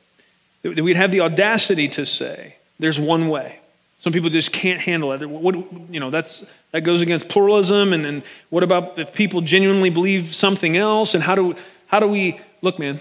[0.63, 3.61] that we'd have the audacity to say, there's one way.
[3.99, 5.25] Some people just can't handle it.
[5.29, 5.55] What,
[5.93, 7.93] you know, that's, that goes against pluralism.
[7.93, 11.15] And, and what about if people genuinely believe something else?
[11.15, 12.99] And how do, how do we, look, man,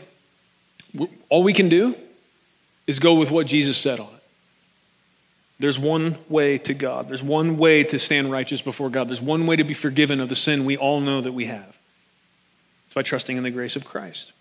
[1.29, 1.95] all we can do
[2.87, 4.23] is go with what Jesus said on it.
[5.59, 7.07] There's one way to God.
[7.07, 9.07] There's one way to stand righteous before God.
[9.07, 11.77] There's one way to be forgiven of the sin we all know that we have.
[12.91, 14.33] It's by trusting in the grace of Christ.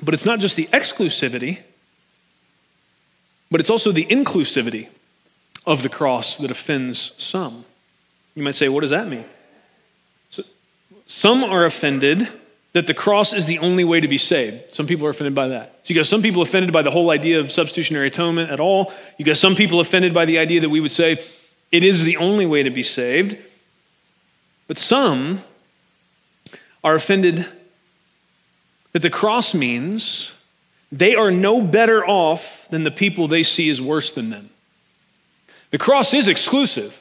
[0.00, 1.58] But it's not just the exclusivity,
[3.50, 4.86] but it's also the inclusivity
[5.66, 7.64] of the cross that offends some.
[8.36, 9.24] You might say, what does that mean?
[10.30, 10.44] So,
[11.08, 12.28] some are offended
[12.74, 14.72] that the cross is the only way to be saved.
[14.72, 15.80] Some people are offended by that.
[15.82, 18.92] So you got some people offended by the whole idea of substitutionary atonement at all.
[19.18, 21.20] You got some people offended by the idea that we would say
[21.72, 23.36] it is the only way to be saved.
[24.68, 25.42] But some
[26.84, 27.48] are offended
[28.92, 30.32] that the cross means
[30.92, 34.50] they are no better off than the people they see as worse than them.
[35.70, 36.96] The cross is exclusive.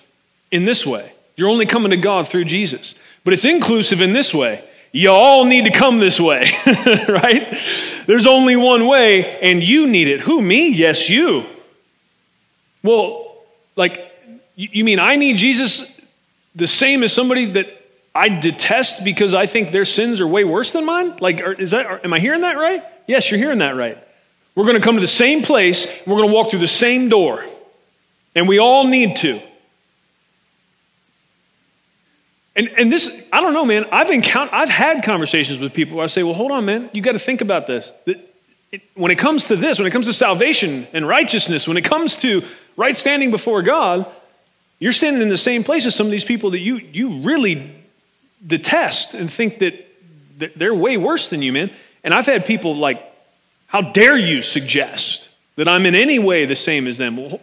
[0.51, 1.11] in this way.
[1.35, 2.95] You're only coming to God through Jesus.
[3.23, 4.63] But it's inclusive in this way.
[4.91, 7.57] You all need to come this way, right?
[8.07, 10.21] There's only one way, and you need it.
[10.21, 10.69] Who, me?
[10.69, 11.45] Yes, you.
[12.81, 13.35] Well,
[13.75, 14.11] like,
[14.55, 15.91] you mean I need Jesus
[16.55, 17.78] the same as somebody that
[18.13, 21.17] I detest because I think their sins are way worse than mine?
[21.19, 22.83] Like, is that, am I hearing that right?
[23.07, 23.97] Yes, you're hearing that right.
[24.55, 27.07] We're going to come to the same place, we're going to walk through the same
[27.07, 27.45] door,
[28.35, 29.41] and we all need to.
[32.55, 33.85] And, and this, I don't know, man.
[33.91, 36.89] I've encountered, I've had conversations with people where I say, well, hold on, man.
[36.93, 37.91] You got to think about this.
[38.95, 42.17] When it comes to this, when it comes to salvation and righteousness, when it comes
[42.17, 42.43] to
[42.75, 44.11] right standing before God,
[44.77, 47.78] you're standing in the same place as some of these people that you, you really
[48.45, 49.85] detest and think that,
[50.55, 51.69] they're way worse than you, man.
[52.01, 53.03] And I've had people like,
[53.67, 57.17] how dare you suggest that I'm in any way the same as them?
[57.17, 57.41] Well,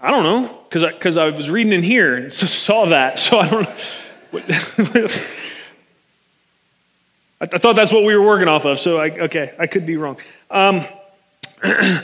[0.00, 3.38] I don't know, because I, cause I was reading in here and saw that, so
[3.38, 3.68] I don't
[7.40, 9.86] I, I thought that's what we were working off of, so I, okay, I could
[9.86, 10.18] be wrong.
[10.50, 10.86] Um,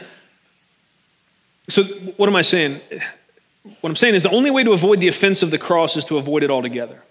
[1.68, 1.84] so,
[2.16, 2.80] what am I saying?
[3.80, 6.04] What I'm saying is the only way to avoid the offense of the cross is
[6.06, 7.02] to avoid it altogether.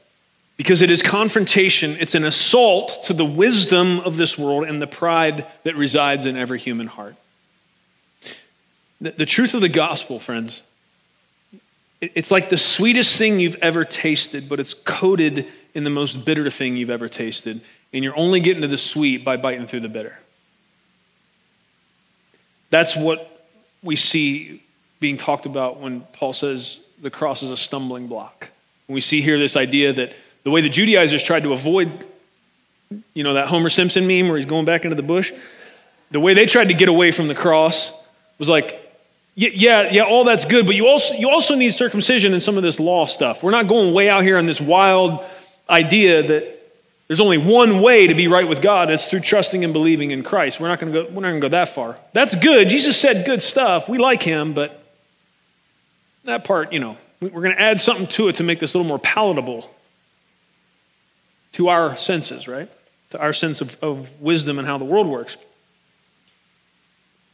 [0.61, 4.85] Because it is confrontation, it's an assault to the wisdom of this world and the
[4.85, 7.15] pride that resides in every human heart.
[9.01, 10.61] The, the truth of the gospel, friends,
[11.99, 16.25] it, it's like the sweetest thing you've ever tasted, but it's coated in the most
[16.25, 19.79] bitter thing you've ever tasted and you're only getting to the sweet by biting through
[19.79, 20.15] the bitter.
[22.69, 23.47] That's what
[23.81, 24.61] we see
[24.99, 28.49] being talked about when Paul says the cross is a stumbling block.
[28.87, 30.13] we see here this idea that
[30.43, 32.05] the way the Judaizers tried to avoid,
[33.13, 35.31] you know, that Homer Simpson meme where he's going back into the bush,
[36.11, 37.91] the way they tried to get away from the cross
[38.37, 38.77] was like,
[39.35, 42.63] yeah, yeah, all that's good, but you also, you also need circumcision and some of
[42.63, 43.41] this law stuff.
[43.41, 45.23] We're not going way out here on this wild
[45.69, 46.61] idea that
[47.07, 48.91] there's only one way to be right with God.
[48.91, 50.59] It's through trusting and believing in Christ.
[50.59, 51.97] We're not going to go, we're not going to go that far.
[52.13, 52.69] That's good.
[52.69, 53.87] Jesus said good stuff.
[53.87, 54.81] We like him, but
[56.25, 58.77] that part, you know, we're going to add something to it to make this a
[58.77, 59.69] little more palatable
[61.53, 62.69] to our senses, right?
[63.11, 65.37] To our sense of, of wisdom and how the world works.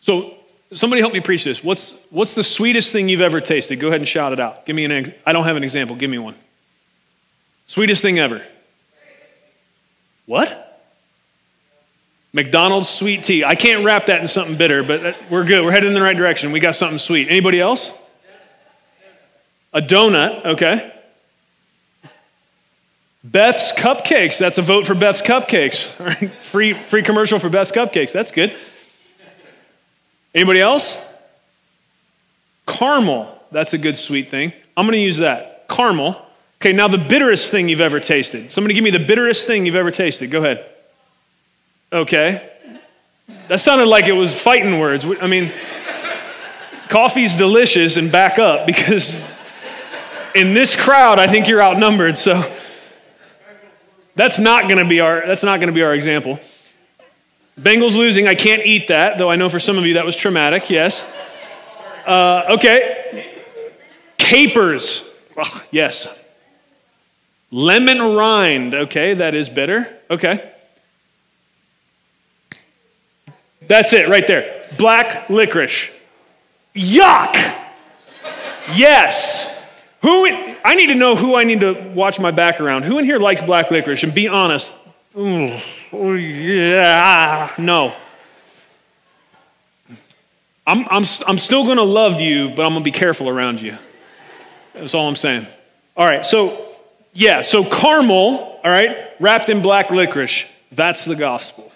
[0.01, 0.36] So,
[0.71, 1.63] somebody help me preach this.
[1.63, 3.80] What's, what's the sweetest thing you've ever tasted?
[3.80, 4.65] Go ahead and shout it out.
[4.65, 5.95] Give me an, I don't have an example.
[5.95, 6.36] Give me one.
[7.67, 8.45] Sweetest thing ever.
[10.25, 10.63] What?
[12.34, 13.43] McDonald's sweet tea.
[13.43, 15.63] I can't wrap that in something bitter, but uh, we're good.
[15.63, 16.51] We're heading in the right direction.
[16.51, 17.30] We got something sweet.
[17.30, 17.91] Anybody else?
[19.73, 20.93] A donut, okay.
[23.31, 24.37] Beth's Cupcakes.
[24.37, 26.31] That's a vote for Beth's Cupcakes.
[26.41, 28.13] Free, free commercial for Beth's Cupcakes.
[28.13, 28.55] That's good.
[30.33, 30.97] Anybody else?
[32.65, 33.33] Caramel.
[33.51, 34.53] That's a good sweet thing.
[34.77, 35.67] I'm going to use that.
[35.67, 36.21] Caramel.
[36.61, 38.51] Okay, now the bitterest thing you've ever tasted.
[38.51, 40.31] Somebody give me the bitterest thing you've ever tasted.
[40.31, 40.65] Go ahead.
[41.91, 42.49] Okay.
[43.49, 45.05] That sounded like it was fighting words.
[45.21, 45.51] I mean,
[46.87, 49.15] coffee's delicious and back up because
[50.33, 52.17] in this crowd, I think you're outnumbered.
[52.17, 52.53] So
[54.17, 56.39] that's not going to be our that's not going to be our example.
[57.58, 60.15] Bengals losing, I can't eat that, though I know for some of you that was
[60.15, 60.69] traumatic.
[60.69, 61.03] Yes.
[62.06, 63.34] Uh, okay.
[64.17, 65.03] Capers.
[65.36, 66.08] Oh, yes.
[67.49, 68.75] Lemon rind.
[68.75, 69.97] Okay, that is bitter.
[70.10, 70.53] Okay.
[73.67, 74.67] That's it right there.
[74.77, 75.89] Black licorice.
[76.75, 77.34] Yuck.
[78.75, 79.51] Yes.
[80.08, 80.26] Who
[80.63, 82.84] I need to know who I need to watch my back around.
[82.84, 84.04] Who in here likes black licorice?
[84.04, 84.74] And be honest.
[85.17, 87.54] Ooh, yeah.
[87.58, 87.93] No.
[90.65, 93.60] I'm, I'm, I'm still going to love you, but I'm going to be careful around
[93.60, 93.78] you.
[94.74, 95.46] That's all I'm saying.
[95.98, 96.65] All right, so
[97.12, 101.70] yeah, so caramel, all right, wrapped in black licorice, that's the gospel.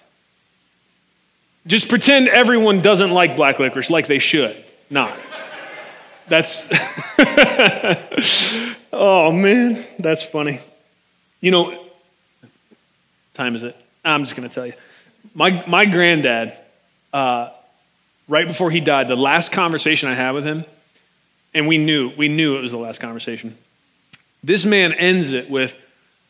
[1.66, 4.64] Just pretend everyone doesn't like black licorice like they should.
[4.88, 5.14] Not.
[6.32, 6.62] That's.
[8.90, 10.60] oh, man, that's funny.
[11.42, 11.78] You know,
[13.34, 13.76] time is it?
[14.02, 14.72] I'm just going to tell you.
[15.34, 16.56] My, my granddad,
[17.12, 17.50] uh,
[18.28, 20.64] right before he died, the last conversation I had with him,
[21.52, 23.58] and we knew, we knew it was the last conversation.
[24.42, 25.76] This man ends it with,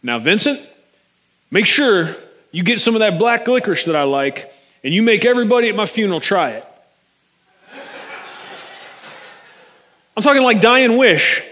[0.03, 0.61] Now, Vincent,
[1.53, 2.17] make sure
[2.51, 5.77] you get some of that black licorice that I like, and you make everybody at
[5.77, 6.67] my funeral try it.
[10.17, 11.43] I'm talking like dying wish.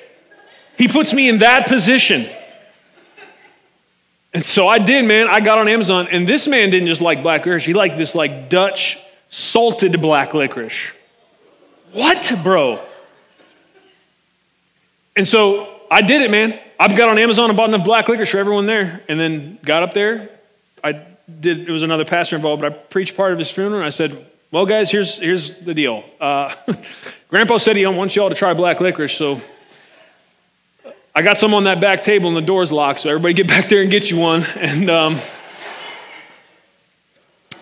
[0.77, 2.29] He puts me in that position.
[4.33, 5.29] And so I did, man.
[5.29, 8.15] I got on Amazon, and this man didn't just like black licorice, he liked this
[8.15, 8.99] like Dutch
[9.29, 10.93] salted black licorice.
[11.93, 12.81] What, bro?
[15.17, 16.59] And so I did it, man.
[16.79, 19.83] I got on Amazon and bought enough black licorice for everyone there, and then got
[19.83, 20.31] up there.
[20.83, 21.05] I
[21.41, 21.69] did.
[21.69, 24.27] It was another pastor involved, but I preached part of his funeral, and I said,
[24.51, 26.05] "Well, guys, here's here's the deal.
[26.21, 26.55] Uh,
[27.29, 29.41] Grandpa said he wants y'all to try black licorice, so
[31.15, 33.01] I got some on that back table, and the door's locked.
[33.01, 34.47] So everybody get back there and get you one.
[34.57, 35.21] And um,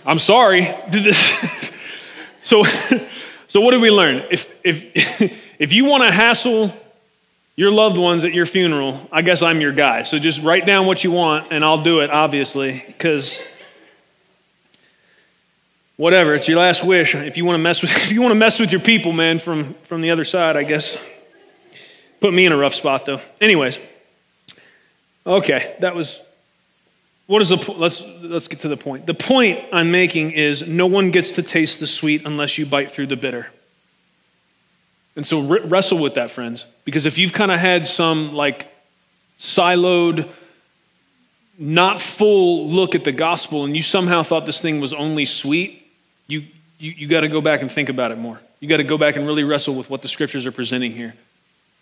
[0.04, 0.74] I'm sorry.
[2.40, 2.64] so,
[3.46, 4.24] so what did we learn?
[4.30, 6.72] If if if you want to hassle
[7.56, 10.04] your loved ones at your funeral, I guess I'm your guy.
[10.04, 13.40] So just write down what you want and I'll do it, obviously, because
[15.98, 17.14] whatever, it's your last wish.
[17.14, 19.38] If you want to mess with if you want to mess with your people, man,
[19.38, 20.96] from, from the other side, I guess.
[22.20, 23.20] Put me in a rough spot though.
[23.40, 23.78] Anyways.
[25.26, 26.20] Okay, that was
[27.26, 29.04] what is the let's let's get to the point.
[29.04, 32.90] The point I'm making is no one gets to taste the sweet unless you bite
[32.90, 33.52] through the bitter.
[35.14, 36.64] And so wrestle with that, friends.
[36.84, 38.72] Because if you've kind of had some like
[39.38, 40.30] siloed,
[41.58, 45.87] not full look at the gospel and you somehow thought this thing was only sweet,
[46.28, 46.44] you,
[46.78, 48.40] you, you got to go back and think about it more.
[48.60, 51.14] You got to go back and really wrestle with what the scriptures are presenting here.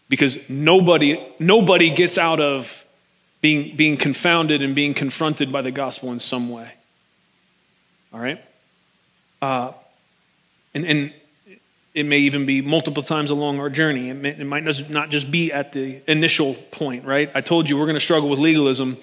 [0.08, 2.84] Because nobody, nobody gets out of
[3.40, 6.70] being, being confounded and being confronted by the gospel in some way.
[8.12, 8.42] All right?
[9.42, 9.72] Uh,
[10.74, 11.12] and, and
[11.92, 14.10] it may even be multiple times along our journey.
[14.10, 17.30] It, may, it might not just be at the initial point, right?
[17.34, 18.96] I told you we're going to struggle with legalism.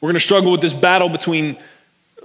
[0.00, 1.58] We're going to struggle with this battle between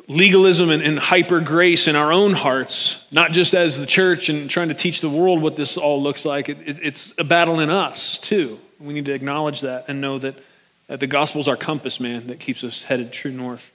[0.08, 4.50] legalism and, and, hyper grace in our own hearts, not just as the church and
[4.50, 6.48] trying to teach the world what this all looks like.
[6.48, 8.60] It, it, it's a battle in us, too.
[8.80, 10.36] We need to acknowledge that and know that,
[10.88, 13.72] that the gospel's our compass, man, that keeps us headed true north,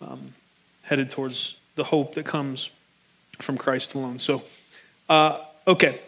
[0.00, 0.34] um,
[0.82, 2.70] headed towards the hope that comes
[3.38, 4.18] from Christ alone.
[4.18, 4.42] So,
[5.08, 6.00] uh, Okay,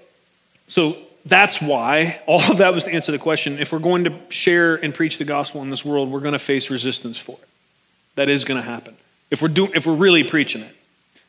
[0.66, 3.58] so that's why all of that was to answer the question.
[3.58, 6.38] If we're going to share and preach the gospel in this world, we're going to
[6.38, 7.48] face resistance for it.
[8.16, 8.96] That is going to happen.
[9.32, 10.76] If we're, do, if we're really preaching it,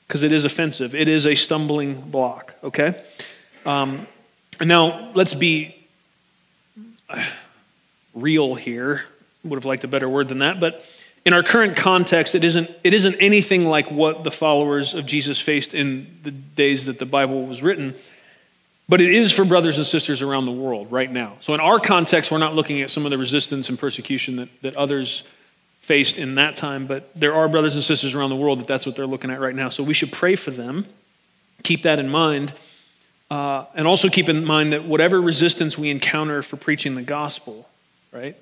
[0.06, 3.01] because it is offensive, it is a stumbling block, okay?
[3.66, 4.08] Um,
[4.60, 5.74] now, let's be
[8.14, 9.06] real here.
[9.45, 10.84] Would have liked a better word than that, but
[11.24, 15.39] in our current context, it isn't, it isn't anything like what the followers of Jesus
[15.39, 17.95] faced in the days that the Bible was written.
[18.89, 21.38] But it is for brothers and sisters around the world right now.
[21.39, 24.49] So, in our context, we're not looking at some of the resistance and persecution that,
[24.62, 25.24] that others
[25.84, 28.86] faced in that time, but there are brothers and sisters around the world that that's
[28.86, 29.70] what they're looking at right now.
[29.70, 30.86] So, we should pray for them,
[31.62, 32.54] keep that in mind,
[33.30, 37.68] uh, and also keep in mind that whatever resistance we encounter for preaching the gospel,
[38.12, 38.36] right?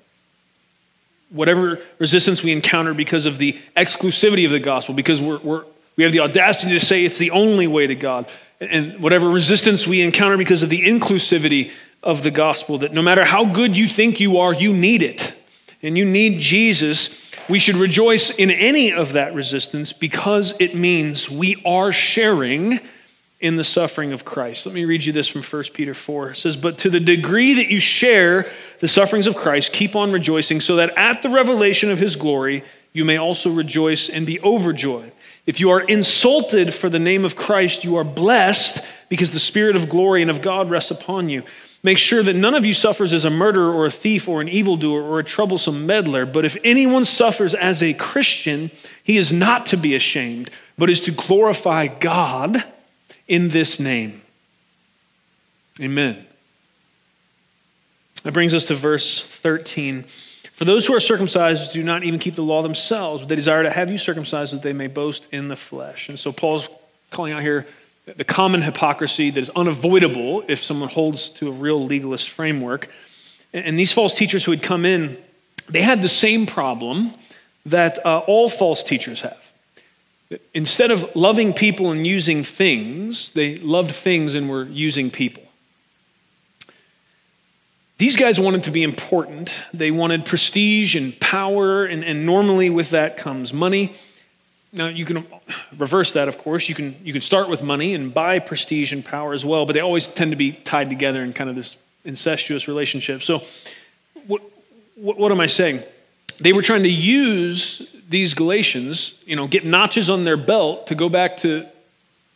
[1.30, 5.64] Whatever resistance we encounter because of the exclusivity of the gospel, because we're, we're
[5.96, 8.30] we have the audacity to say it's the only way to God,
[8.60, 11.70] and whatever resistance we encounter because of the inclusivity
[12.02, 15.34] of the gospel, that no matter how good you think you are, you need it.
[15.82, 17.10] And you need Jesus.
[17.48, 22.80] We should rejoice in any of that resistance because it means we are sharing
[23.40, 24.64] in the suffering of Christ.
[24.64, 26.30] Let me read you this from 1 Peter 4.
[26.30, 30.12] It says, But to the degree that you share the sufferings of Christ, keep on
[30.12, 32.62] rejoicing, so that at the revelation of his glory,
[32.92, 35.10] you may also rejoice and be overjoyed.
[35.44, 39.74] If you are insulted for the name of Christ, you are blessed because the Spirit
[39.74, 41.42] of glory and of God rests upon you.
[41.84, 44.48] Make sure that none of you suffers as a murderer or a thief or an
[44.48, 46.24] evildoer or a troublesome meddler.
[46.24, 48.70] But if anyone suffers as a Christian,
[49.02, 52.62] he is not to be ashamed, but is to glorify God
[53.26, 54.22] in this name.
[55.80, 56.24] Amen.
[58.22, 60.04] That brings us to verse 13.
[60.52, 63.64] For those who are circumcised do not even keep the law themselves, but they desire
[63.64, 66.08] to have you circumcised that they may boast in the flesh.
[66.08, 66.68] And so Paul's
[67.10, 67.66] calling out here
[68.04, 72.88] the common hypocrisy that is unavoidable if someone holds to a real legalist framework.
[73.52, 75.18] And these false teachers who had come in,
[75.68, 77.14] they had the same problem
[77.66, 79.38] that uh, all false teachers have.
[80.54, 85.42] Instead of loving people and using things, they loved things and were using people.
[87.98, 89.54] These guys wanted to be important.
[89.72, 93.94] They wanted prestige and power, and, and normally with that comes money.
[94.74, 95.26] Now, you can
[95.76, 96.68] reverse that, of course.
[96.68, 99.74] You can, you can start with money and buy prestige and power as well, but
[99.74, 103.22] they always tend to be tied together in kind of this incestuous relationship.
[103.22, 103.42] So,
[104.26, 104.40] what,
[104.94, 105.82] what, what am I saying?
[106.40, 110.94] They were trying to use these Galatians, you know, get notches on their belt to
[110.94, 111.66] go back to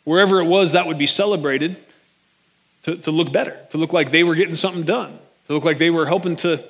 [0.04, 1.76] wherever it was that would be celebrated
[2.82, 5.18] to, to look better, to look like they were getting something done.
[5.46, 6.62] to look like they were helping to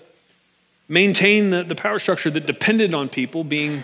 [0.89, 3.83] maintain the, the power structure that depended on people being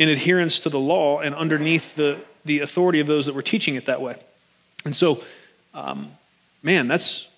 [0.00, 3.76] in adherence to the law and underneath the, the authority of those that were teaching
[3.76, 4.16] it that way.
[4.84, 5.22] And so,
[5.74, 6.10] um,
[6.62, 7.28] man, that's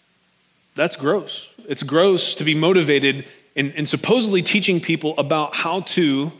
[0.74, 1.48] That's gross.
[1.68, 6.32] It's gross to be motivated in, in supposedly teaching people about how to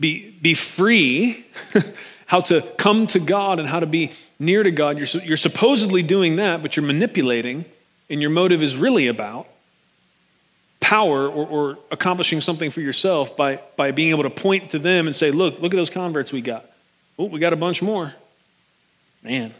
[0.00, 1.44] be, be free,
[2.26, 4.98] how to come to God, and how to be near to God.
[4.98, 7.66] You're, you're supposedly doing that, but you're manipulating,
[8.08, 9.46] and your motive is really about
[10.82, 15.06] power or, or, accomplishing something for yourself by, by being able to point to them
[15.06, 16.68] and say, Look, look at those converts we got.
[17.18, 18.12] Oh, we got a bunch more.
[19.22, 19.54] Man,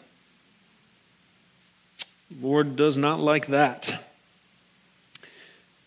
[2.41, 4.03] Lord does not like that.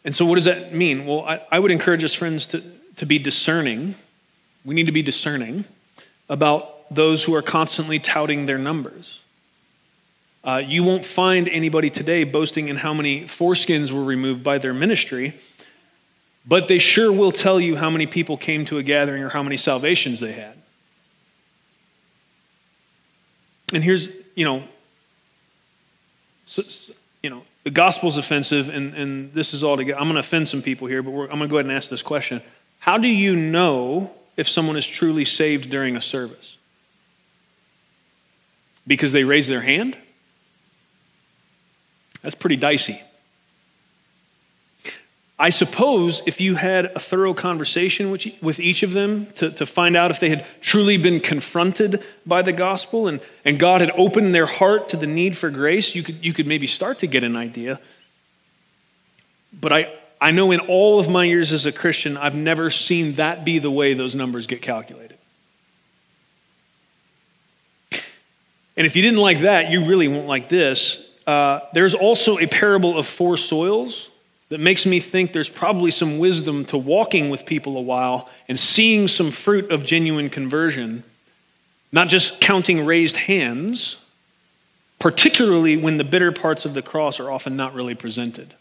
[0.05, 1.05] And so, what does that mean?
[1.05, 2.63] Well, I, I would encourage us, friends, to,
[2.95, 3.95] to be discerning.
[4.63, 5.65] We need to be discerning
[6.29, 9.19] about those who are constantly touting their numbers.
[10.45, 14.75] Uh, you won't find anybody today boasting in how many foreskins were removed by their
[14.75, 15.33] ministry,
[16.45, 19.41] but they sure will tell you how many people came to a gathering or how
[19.41, 20.55] many salvations they had.
[23.73, 24.63] And here's, you know,
[26.45, 26.61] so,
[27.23, 29.99] you know, the gospel's offensive, and, and this is all together.
[29.99, 31.89] I'm going to offend some people here, but I'm going to go ahead and ask
[31.89, 32.43] this question.
[32.77, 36.57] How do you know if someone is truly saved during a service?
[38.85, 39.97] Because they raise their hand?
[42.25, 42.99] That's pretty dicey.
[45.37, 49.95] I suppose if you had a thorough conversation with each of them to, to find
[49.95, 54.33] out if they had truly been confronted by the gospel and, and God had opened
[54.33, 57.23] their heart to the need for grace, you could, you could maybe start to get
[57.23, 57.79] an idea.
[59.53, 63.13] But I, I know in all of my years as a Christian, I've never seen
[63.15, 65.19] that be the way those numbers get calculated.
[68.77, 71.04] And if you didn't like that, you really won't like this.
[71.25, 74.09] Uh, there's also a parable of four soils
[74.49, 78.59] that makes me think there's probably some wisdom to walking with people a while and
[78.59, 81.03] seeing some fruit of genuine conversion,
[81.91, 83.97] not just counting raised hands,
[84.99, 88.53] particularly when the bitter parts of the cross are often not really presented.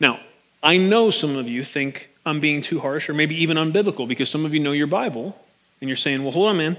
[0.00, 0.20] Now,
[0.62, 4.28] I know some of you think I'm being too harsh or maybe even unbiblical because
[4.28, 5.38] some of you know your Bible
[5.80, 6.76] and you're saying, well, hold on, man.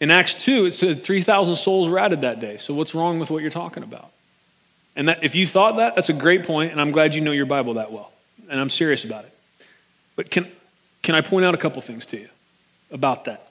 [0.00, 2.58] In Acts 2, it said 3,000 souls were added that day.
[2.58, 4.10] So what's wrong with what you're talking about?
[4.94, 7.32] And that, if you thought that, that's a great point, and I'm glad you know
[7.32, 8.12] your Bible that well.
[8.48, 9.32] And I'm serious about it.
[10.16, 10.50] But can,
[11.02, 12.28] can I point out a couple things to you
[12.90, 13.48] about that?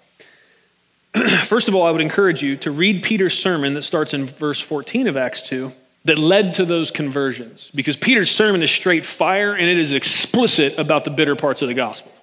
[1.46, 4.60] First of all, I would encourage you to read Peter's sermon that starts in verse
[4.60, 5.72] 14 of Acts 2
[6.06, 7.72] that led to those conversions.
[7.76, 11.68] Because Peter's sermon is straight fire and it is explicit about the bitter parts of
[11.68, 12.12] the gospel.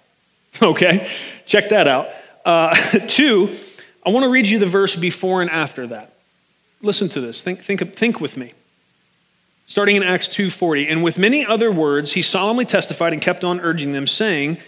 [0.62, 1.11] Okay?
[1.47, 2.11] Check that out.
[2.45, 2.77] Uh,
[3.09, 3.57] two,
[4.07, 6.12] I want to read you the verse before and after that.
[6.82, 7.42] Listen to this.
[7.42, 8.52] Think, think, think with me.
[9.66, 13.61] Starting in Acts 2:40, and with many other words he solemnly testified and kept on
[13.61, 14.59] urging them saying,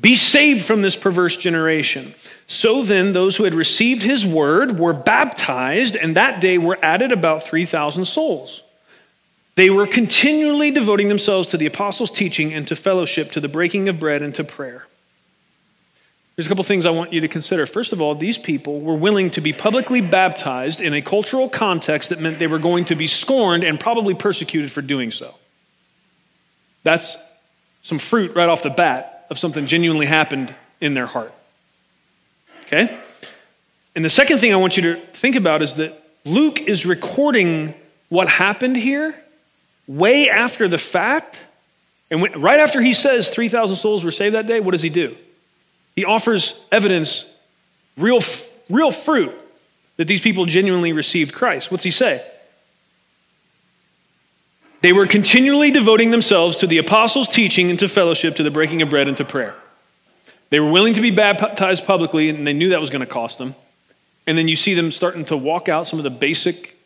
[0.00, 2.14] "Be saved from this perverse generation."
[2.48, 7.12] So then those who had received his word were baptized, and that day were added
[7.12, 8.62] about 3,000 souls.
[9.54, 13.88] They were continually devoting themselves to the apostles' teaching and to fellowship, to the breaking
[13.88, 14.86] of bread and to prayer.
[16.40, 17.66] There's a couple things I want you to consider.
[17.66, 22.08] First of all, these people were willing to be publicly baptized in a cultural context
[22.08, 25.34] that meant they were going to be scorned and probably persecuted for doing so.
[26.82, 27.18] That's
[27.82, 31.34] some fruit right off the bat of something genuinely happened in their heart.
[32.62, 32.98] Okay?
[33.94, 37.74] And the second thing I want you to think about is that Luke is recording
[38.08, 39.14] what happened here
[39.86, 41.38] way after the fact.
[42.10, 44.88] And when, right after he says 3,000 souls were saved that day, what does he
[44.88, 45.18] do?
[46.00, 47.26] He offers evidence,
[47.98, 48.20] real,
[48.70, 49.36] real fruit,
[49.98, 51.70] that these people genuinely received Christ.
[51.70, 52.26] What's he say?
[54.80, 58.80] They were continually devoting themselves to the apostles' teaching and to fellowship, to the breaking
[58.80, 59.54] of bread and to prayer.
[60.48, 63.36] They were willing to be baptized publicly, and they knew that was going to cost
[63.36, 63.54] them.
[64.26, 66.78] And then you see them starting to walk out some of the basic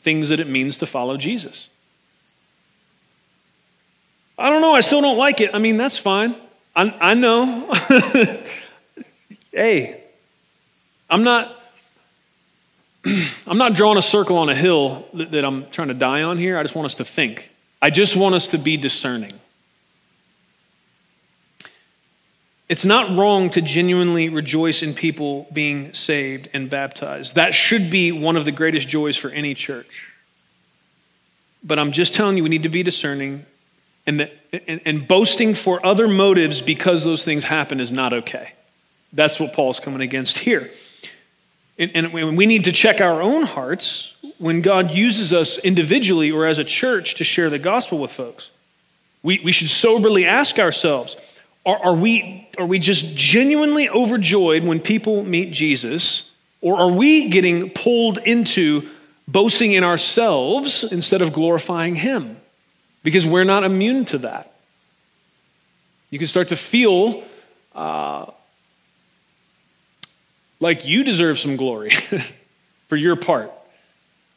[0.00, 1.68] things that it means to follow Jesus.
[4.36, 5.54] I don't know, I still don't like it.
[5.54, 6.34] I mean, that's fine.
[6.78, 7.72] I, I know.
[9.52, 10.04] hey,
[11.10, 11.60] I'm not.
[13.48, 16.38] I'm not drawing a circle on a hill that, that I'm trying to die on
[16.38, 16.56] here.
[16.56, 17.50] I just want us to think.
[17.82, 19.32] I just want us to be discerning.
[22.68, 27.34] It's not wrong to genuinely rejoice in people being saved and baptized.
[27.34, 30.12] That should be one of the greatest joys for any church.
[31.64, 33.46] But I'm just telling you, we need to be discerning
[34.08, 34.30] and, the,
[34.68, 38.54] and, and boasting for other motives because those things happen is not okay.
[39.12, 40.70] That's what Paul's coming against here.
[41.78, 46.46] And, and we need to check our own hearts when God uses us individually or
[46.46, 48.50] as a church to share the gospel with folks.
[49.22, 51.16] We, we should soberly ask ourselves
[51.66, 56.30] are, are, we, are we just genuinely overjoyed when people meet Jesus,
[56.62, 58.88] or are we getting pulled into
[59.26, 62.38] boasting in ourselves instead of glorifying Him
[63.08, 64.52] because we're not immune to that.
[66.10, 67.24] You can start to feel
[67.74, 68.26] uh,
[70.60, 71.92] like you deserve some glory
[72.88, 73.50] for your part.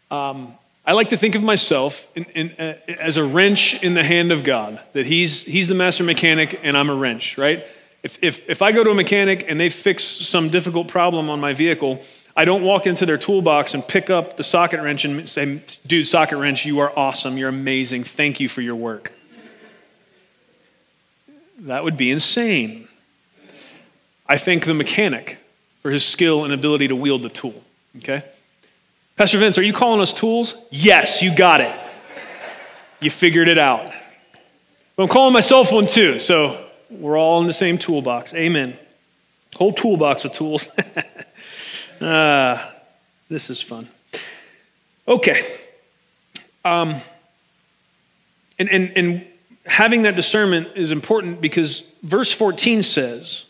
[0.10, 0.54] Um,
[0.86, 4.32] I like to think of myself in, in, uh, as a wrench in the hand
[4.32, 7.66] of God, that he's, he's the master mechanic and I'm a wrench, right?
[8.04, 11.42] If, if, if I go to a mechanic and they fix some difficult problem on
[11.42, 12.02] my vehicle,
[12.36, 16.08] I don't walk into their toolbox and pick up the socket wrench and say, dude,
[16.08, 17.38] socket wrench, you are awesome.
[17.38, 18.06] You're amazing.
[18.06, 19.12] Thank you for your work.
[21.60, 22.88] That would be insane.
[24.26, 25.38] I thank the mechanic
[25.82, 27.62] for his skill and ability to wield the tool.
[27.98, 28.24] Okay?
[29.18, 30.56] Pastor Vince, are you calling us tools?
[30.70, 31.76] Yes, you got it.
[33.02, 33.92] You figured it out.
[34.96, 38.34] But I'm calling myself one too, so we're all in the same toolbox.
[38.34, 38.78] Amen.
[39.56, 40.68] Whole toolbox of tools.
[42.02, 42.72] uh,
[43.30, 43.88] this is fun.
[45.08, 45.60] Okay.
[46.64, 47.02] Um,
[48.60, 49.28] and, and, and
[49.66, 53.46] having that discernment is important because verse 14 says,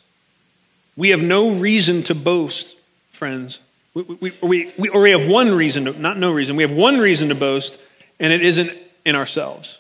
[0.96, 2.76] We have no reason to boast,
[3.12, 3.60] friends,
[3.94, 6.72] we, we, we, we, or we have one reason, to, not no reason, we have
[6.72, 7.78] one reason to boast,
[8.20, 8.72] and it isn't
[9.06, 9.80] in ourselves.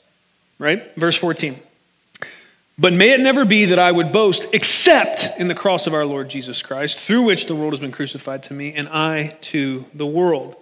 [0.60, 0.94] Right?
[0.96, 1.60] Verse 14.
[2.82, 6.04] But may it never be that I would boast except in the cross of our
[6.04, 9.86] Lord Jesus Christ, through which the world has been crucified to me, and I to
[9.94, 10.56] the world.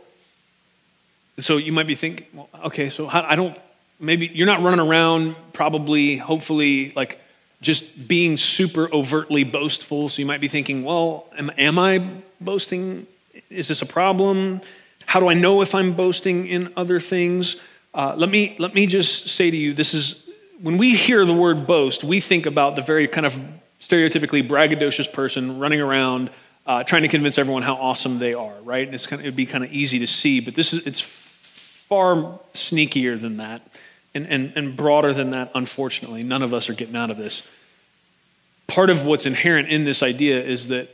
[1.38, 3.57] And so you might be thinking, well, okay, so I don't,
[4.01, 7.22] maybe you're not running around, probably, hopefully, like
[7.61, 10.09] just being super overtly boastful.
[10.09, 12.05] So you might be thinking, well, am, am I
[12.41, 13.07] boasting
[13.49, 14.59] is this a problem?
[15.05, 17.55] How do I know if I'm boasting in other things?
[17.93, 20.28] Uh, let, me, let me just say to you this is
[20.62, 23.38] when we hear the word boast, we think about the very kind of
[23.80, 26.30] stereotypically braggadocious person running around
[26.66, 28.86] uh, trying to convince everyone how awesome they are, right?
[28.86, 30.99] And it's kind of, it'd be kind of easy to see, but this is it's
[30.99, 33.68] far sneakier than that
[34.14, 36.24] and, and, and broader than that, unfortunately.
[36.24, 37.41] None of us are getting out of this.
[38.68, 40.89] Part of what's inherent in this idea is that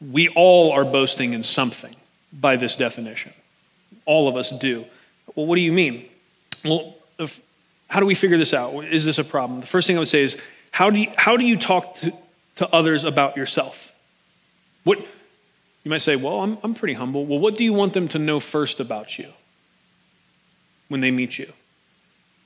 [0.00, 1.94] we all are boasting in something
[2.32, 3.32] by this definition.
[4.06, 4.86] All of us do.
[5.34, 6.08] Well, what do you mean?
[6.64, 7.40] Well, if,
[7.88, 8.84] how do we figure this out?
[8.84, 9.60] Is this a problem?
[9.60, 10.36] The first thing I would say is
[10.70, 12.12] how do you, how do you talk to,
[12.56, 13.92] to others about yourself?
[14.84, 17.24] What, you might say, well, I'm, I'm pretty humble.
[17.24, 19.32] Well, what do you want them to know first about you
[20.88, 21.52] when they meet you?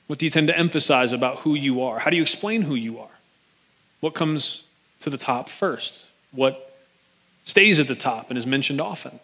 [0.07, 1.99] What do you tend to emphasize about who you are?
[1.99, 3.19] How do you explain who you are?
[3.99, 4.63] What comes
[5.01, 6.05] to the top first?
[6.31, 6.73] What
[7.43, 9.19] stays at the top and is mentioned often?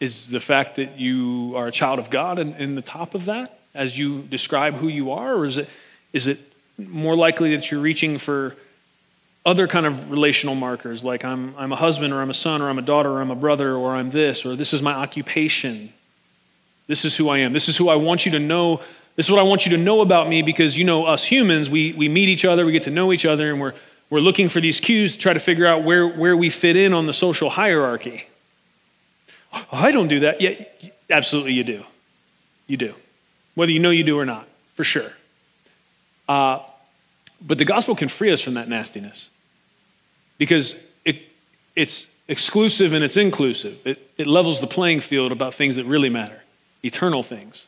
[0.00, 3.26] Is the fact that you are a child of God in, in the top of
[3.26, 5.34] that as you describe who you are?
[5.34, 5.68] Or is it,
[6.12, 6.38] is it
[6.78, 8.56] more likely that you're reaching for
[9.46, 12.68] other kind of relational markers like I'm, I'm a husband or I'm a son or
[12.68, 15.92] I'm a daughter or I'm a brother or I'm this or this is my occupation.
[16.86, 17.52] This is who I am.
[17.52, 18.80] This is who I want you to know.
[19.16, 21.68] This is what I want you to know about me because you know us humans,
[21.68, 23.74] we, we meet each other, we get to know each other, and we're,
[24.10, 26.92] we're looking for these cues to try to figure out where, where we fit in
[26.94, 28.26] on the social hierarchy.
[29.52, 30.40] Oh, I don't do that.
[30.40, 30.64] Yeah,
[31.10, 31.84] absolutely you do.
[32.66, 32.94] You do.
[33.54, 35.10] Whether you know you do or not, for sure.
[36.28, 36.60] Uh,
[37.40, 39.28] but the gospel can free us from that nastiness
[40.38, 40.74] because
[41.04, 41.22] it,
[41.76, 43.78] it's exclusive and it's inclusive.
[43.84, 46.42] It, it levels the playing field about things that really matter,
[46.82, 47.66] eternal things.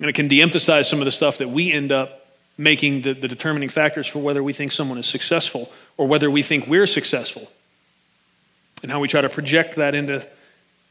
[0.00, 2.26] And it can de emphasize some of the stuff that we end up
[2.58, 6.42] making the, the determining factors for whether we think someone is successful or whether we
[6.42, 7.48] think we're successful,
[8.82, 10.26] and how we try to project that into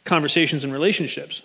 [0.05, 1.41] conversations and relationships.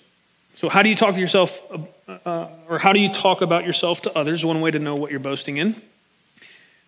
[0.59, 1.63] So, how do you talk to yourself,
[2.09, 4.45] uh, or how do you talk about yourself to others?
[4.45, 5.81] One way to know what you're boasting in.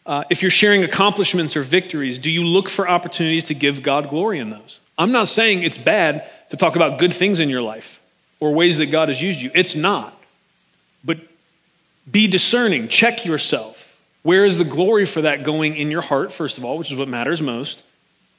[0.05, 4.11] Uh, if you're sharing accomplishments or victories, do you look for opportunities to give God
[4.11, 4.81] glory in those?
[4.99, 8.01] I'm not saying it's bad to talk about good things in your life
[8.41, 9.53] or ways that God has used you.
[9.55, 10.21] It's not.
[11.05, 11.19] But
[12.11, 13.95] be discerning, check yourself.
[14.25, 16.97] Where is the glory for that going in your heart, first of all, which is
[16.97, 17.85] what matters most?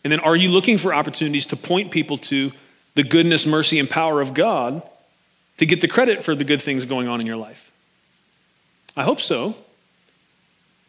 [0.03, 2.51] And then are you looking for opportunities to point people to
[2.95, 4.83] the goodness, mercy, and power of God
[5.61, 7.71] to get the credit for the good things going on in your life?
[8.97, 9.55] I hope so.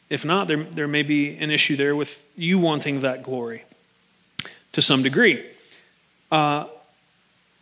[0.08, 3.64] If not, there, there may be an issue there with you wanting that glory
[4.72, 5.44] to some degree.
[6.30, 6.68] Uh,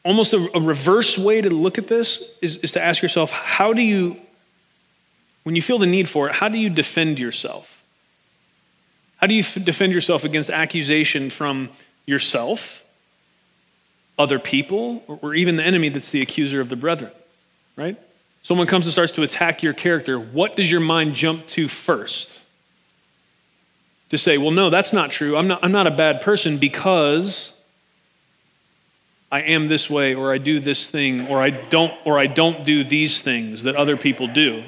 [0.05, 3.73] almost a, a reverse way to look at this is, is to ask yourself how
[3.73, 4.17] do you
[5.43, 7.83] when you feel the need for it, how do you defend yourself?
[9.17, 11.71] How do you f- defend yourself against accusation from
[12.07, 12.80] yourself,
[14.21, 17.13] other people, or, or even the enemy that's the accuser of the brethren?
[17.77, 17.99] Right?
[18.43, 20.19] Someone comes and starts to attack your character.
[20.19, 22.39] What does your mind jump to first?
[24.11, 25.37] To say, well, no, that's not true.
[25.37, 27.53] I'm not, I'm not a bad person because
[29.31, 32.65] I am this way or I do this thing or I don't or I don't
[32.65, 34.65] do these things that other people do.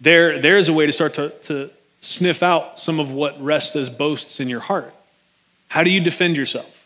[0.00, 1.70] There, there's a way to start to, to
[2.00, 4.92] sniff out some of what rests as boasts in your heart.
[5.68, 6.81] How do you defend yourself?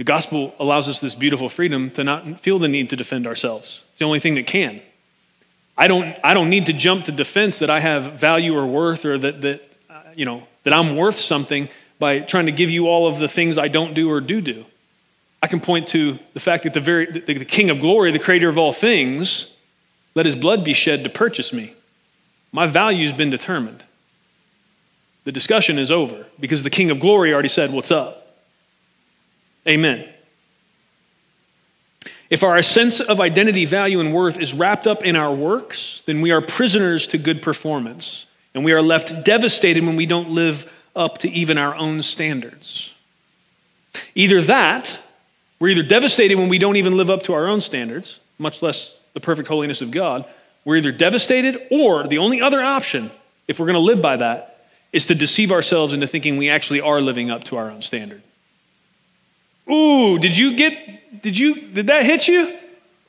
[0.00, 3.82] The gospel allows us this beautiful freedom to not feel the need to defend ourselves.
[3.90, 4.80] It's the only thing that can.
[5.76, 9.04] I don't, I don't need to jump to defense that I have value or worth
[9.04, 12.86] or that, that, uh, you know, that I'm worth something by trying to give you
[12.86, 14.64] all of the things I don't do or do do.
[15.42, 18.18] I can point to the fact that the, very, the, the King of glory, the
[18.18, 19.50] creator of all things,
[20.14, 21.74] let his blood be shed to purchase me.
[22.52, 23.84] My value's been determined.
[25.24, 28.20] The discussion is over because the King of glory already said, What's up?
[29.68, 30.08] Amen.
[32.30, 36.20] If our sense of identity, value, and worth is wrapped up in our works, then
[36.20, 38.26] we are prisoners to good performance.
[38.54, 42.92] And we are left devastated when we don't live up to even our own standards.
[44.14, 44.98] Either that,
[45.58, 48.96] we're either devastated when we don't even live up to our own standards, much less
[49.12, 50.24] the perfect holiness of God.
[50.64, 53.10] We're either devastated, or the only other option,
[53.48, 56.80] if we're going to live by that, is to deceive ourselves into thinking we actually
[56.80, 58.22] are living up to our own standard.
[59.70, 62.56] Ooh, did you get, did you, did that hit you?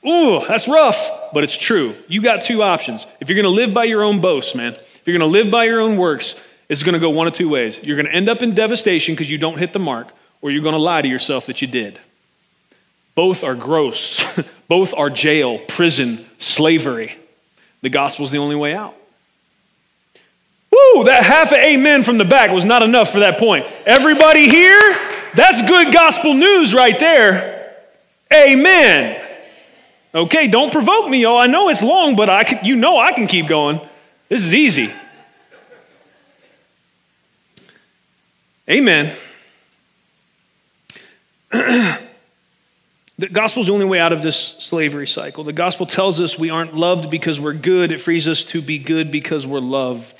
[0.06, 1.94] Ooh, that's rough, but it's true.
[2.08, 3.06] You got two options.
[3.20, 5.50] If you're going to live by your own boasts, man, if you're going to live
[5.50, 6.34] by your own works,
[6.68, 7.78] it's going to go one of two ways.
[7.82, 10.08] You're going to end up in devastation because you don't hit the mark,
[10.40, 12.00] or you're going to lie to yourself that you did.
[13.14, 14.24] Both are gross.
[14.68, 17.14] Both are jail, prison, slavery.
[17.82, 18.94] The gospel's the only way out.
[20.70, 23.66] Woo, that half amen from the back was not enough for that point.
[23.84, 24.98] Everybody here,
[25.34, 27.76] that's good gospel news right there.
[28.32, 29.20] Amen.
[30.14, 31.38] Okay, don't provoke me, y'all.
[31.38, 33.80] I know it's long, but I can, you know I can keep going.
[34.28, 34.92] This is easy.
[38.68, 39.16] Amen.
[43.22, 45.44] The gospel is the only way out of this slavery cycle.
[45.44, 48.78] The gospel tells us we aren't loved because we're good, it frees us to be
[48.78, 50.16] good because we're loved.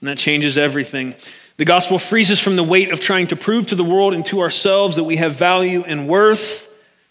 [0.00, 1.14] And that changes everything.
[1.60, 4.24] The gospel frees us from the weight of trying to prove to the world and
[4.24, 6.70] to ourselves that we have value and worth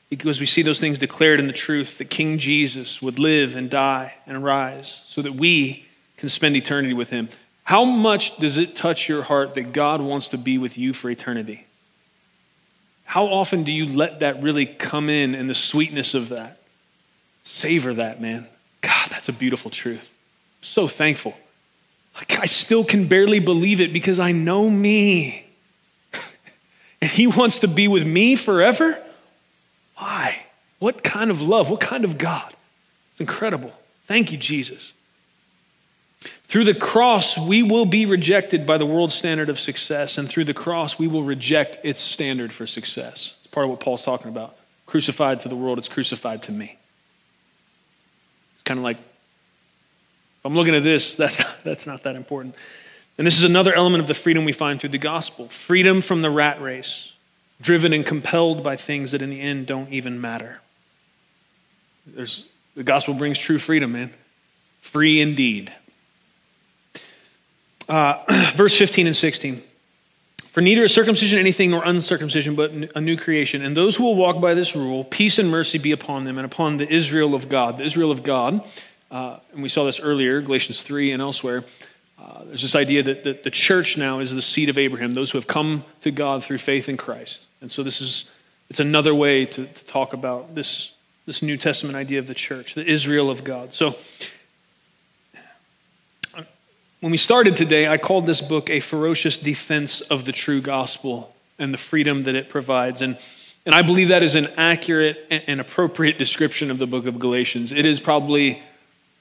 [0.10, 3.70] because we see those things declared in the truth that King Jesus would live and
[3.70, 5.86] die and rise so that we
[6.18, 7.30] can spend eternity with him.
[7.64, 11.12] How much does it touch your heart that God wants to be with you for
[11.12, 11.68] eternity?
[13.04, 16.60] How often do you let that really come in and the sweetness of that?
[17.44, 18.48] Savor that, man.
[18.82, 20.10] God, that's a beautiful truth.
[20.10, 21.36] I'm so thankful.
[22.20, 25.46] Like, I still can barely believe it because I know me.
[27.02, 29.02] and He wants to be with me forever?
[29.98, 30.44] Why?
[30.80, 31.70] What kind of love?
[31.70, 32.54] What kind of God?
[33.12, 33.74] It's incredible.
[34.08, 34.94] Thank you, Jesus.
[36.50, 40.46] Through the cross, we will be rejected by the world's standard of success, and through
[40.46, 43.34] the cross, we will reject its standard for success.
[43.40, 44.58] It's part of what Paul's talking about.
[44.86, 46.78] Crucified to the world, it's crucified to me.
[48.56, 48.98] It's kind of like,
[50.40, 52.56] if I'm looking at this, that's that's not that important.
[53.18, 56.22] And this is another element of the freedom we find through the gospel freedom from
[56.22, 57.12] the rat race,
[57.62, 60.62] driven and compelled by things that in the end don't even matter.
[62.08, 64.14] There's, the gospel brings true freedom, man.
[64.82, 65.74] Free indeed.
[67.88, 69.64] Uh, verse 15 and 16.
[70.52, 73.64] For neither is circumcision anything nor uncircumcision, but a new creation.
[73.64, 76.46] And those who will walk by this rule, peace and mercy be upon them and
[76.46, 77.78] upon the Israel of God.
[77.78, 78.64] The Israel of God,
[79.12, 81.64] uh, and we saw this earlier, Galatians 3 and elsewhere.
[82.22, 85.32] Uh, there's this idea that, that the church now is the seed of Abraham, those
[85.32, 87.46] who have come to God through faith in Christ.
[87.62, 88.26] And so this is
[88.70, 90.92] it's another way to, to talk about this,
[91.26, 93.74] this New Testament idea of the church, the Israel of God.
[93.74, 93.96] So
[97.00, 101.34] when we started today, I called this book a ferocious defense of the true gospel
[101.58, 103.02] and the freedom that it provides.
[103.02, 103.18] And,
[103.66, 107.72] and I believe that is an accurate and appropriate description of the book of Galatians.
[107.72, 108.62] It is probably,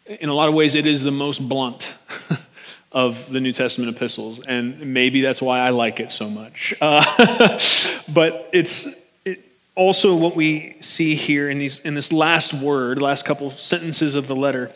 [0.09, 1.95] in a lot of ways, it is the most blunt
[2.93, 4.41] of the New Testament epistles.
[4.41, 6.75] And maybe that's why I like it so much.
[6.81, 7.59] Uh,
[8.09, 8.87] but it's
[9.25, 9.45] it,
[9.75, 14.29] also what we see here in, these, in this last word, last couple sentences of
[14.29, 14.73] the letter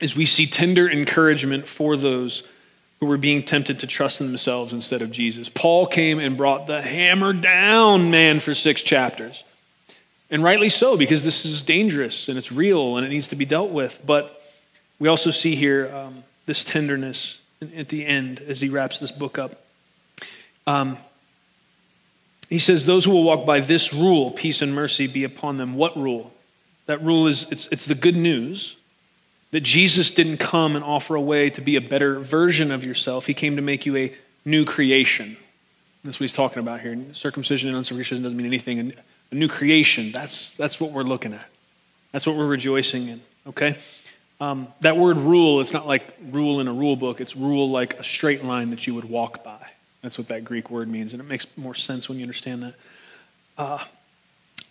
[0.00, 2.44] is we see tender encouragement for those
[3.00, 5.48] who were being tempted to trust in themselves instead of Jesus.
[5.48, 9.44] Paul came and brought the hammer down, man, for six chapters.
[10.30, 13.46] And rightly so, because this is dangerous and it's real and it needs to be
[13.46, 14.00] dealt with.
[14.04, 14.37] But
[14.98, 17.38] we also see here um, this tenderness
[17.76, 19.64] at the end as he wraps this book up.
[20.66, 20.98] Um,
[22.48, 25.74] he says, Those who will walk by this rule, peace and mercy be upon them.
[25.74, 26.32] What rule?
[26.86, 28.76] That rule is it's, it's the good news
[29.50, 33.26] that Jesus didn't come and offer a way to be a better version of yourself.
[33.26, 35.36] He came to make you a new creation.
[36.04, 36.96] That's what he's talking about here.
[37.12, 38.94] Circumcision and uncircumcision doesn't mean anything.
[39.30, 41.46] A new creation, that's, that's what we're looking at.
[42.12, 43.78] That's what we're rejoicing in, okay?
[44.40, 47.98] Um, that word rule, it's not like rule in a rule book, it's rule like
[47.98, 49.58] a straight line that you would walk by.
[50.02, 52.74] That's what that Greek word means, and it makes more sense when you understand that.
[53.56, 53.84] Uh,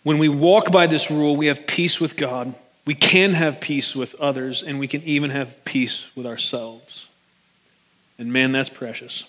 [0.02, 2.54] when we walk by this rule, we have peace with God,
[2.86, 7.06] we can have peace with others, and we can even have peace with ourselves.
[8.18, 9.24] And man, that's precious.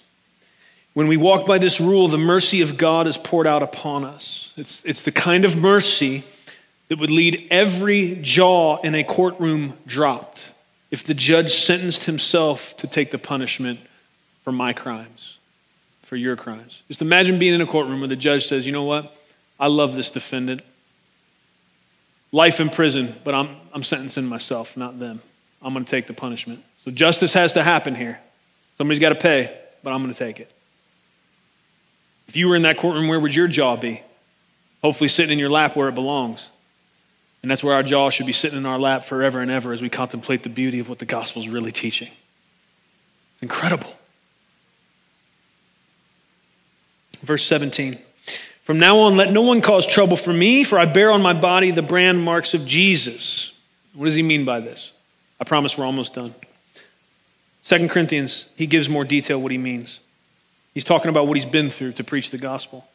[0.94, 4.54] When we walk by this rule, the mercy of God is poured out upon us.
[4.56, 6.24] It's, it's the kind of mercy
[6.90, 10.44] that would lead every jaw in a courtroom dropped
[10.92, 13.80] if the judge sentenced himself to take the punishment
[14.44, 15.38] for my crimes,
[16.04, 16.82] for your crimes.
[16.88, 19.16] Just imagine being in a courtroom where the judge says, you know what?
[19.60, 20.64] I love this defendant.
[22.32, 25.22] Life in prison, but I'm, I'm sentencing myself, not them.
[25.62, 26.64] I'm going to take the punishment.
[26.84, 28.20] So justice has to happen here.
[28.78, 30.52] Somebody's got to pay, but I'm going to take it.
[32.28, 34.02] If you were in that courtroom, where would your jaw be?
[34.82, 36.48] Hopefully, sitting in your lap where it belongs.
[37.42, 39.82] And that's where our jaw should be sitting in our lap forever and ever as
[39.82, 42.10] we contemplate the beauty of what the gospel is really teaching.
[43.34, 43.94] It's incredible.
[47.22, 47.98] Verse 17
[48.64, 51.34] From now on, let no one cause trouble for me, for I bear on my
[51.34, 53.54] body the brand marks of Jesus.
[53.94, 54.92] What does he mean by this?
[55.40, 56.34] I promise we're almost done.
[57.64, 60.00] Second Corinthians, he gives more detail what he means.
[60.74, 62.88] He's talking about what he's been through to preach the gospel.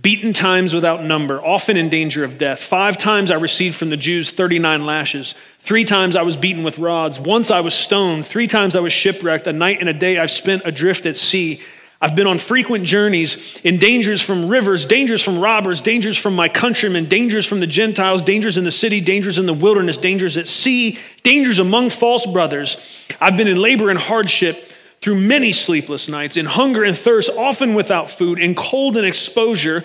[0.00, 2.60] Beaten times without number, often in danger of death.
[2.60, 5.34] Five times I received from the Jews 39 lashes.
[5.60, 7.18] Three times I was beaten with rods.
[7.18, 8.26] Once I was stoned.
[8.26, 9.46] Three times I was shipwrecked.
[9.46, 11.62] A night and a day I've spent adrift at sea.
[11.98, 16.50] I've been on frequent journeys in dangers from rivers, dangers from robbers, dangers from my
[16.50, 20.46] countrymen, dangers from the Gentiles, dangers in the city, dangers in the wilderness, dangers at
[20.46, 22.76] sea, dangers among false brothers.
[23.18, 24.72] I've been in labor and hardship
[25.06, 29.84] through many sleepless nights, in hunger and thirst, often without food, in cold and exposure.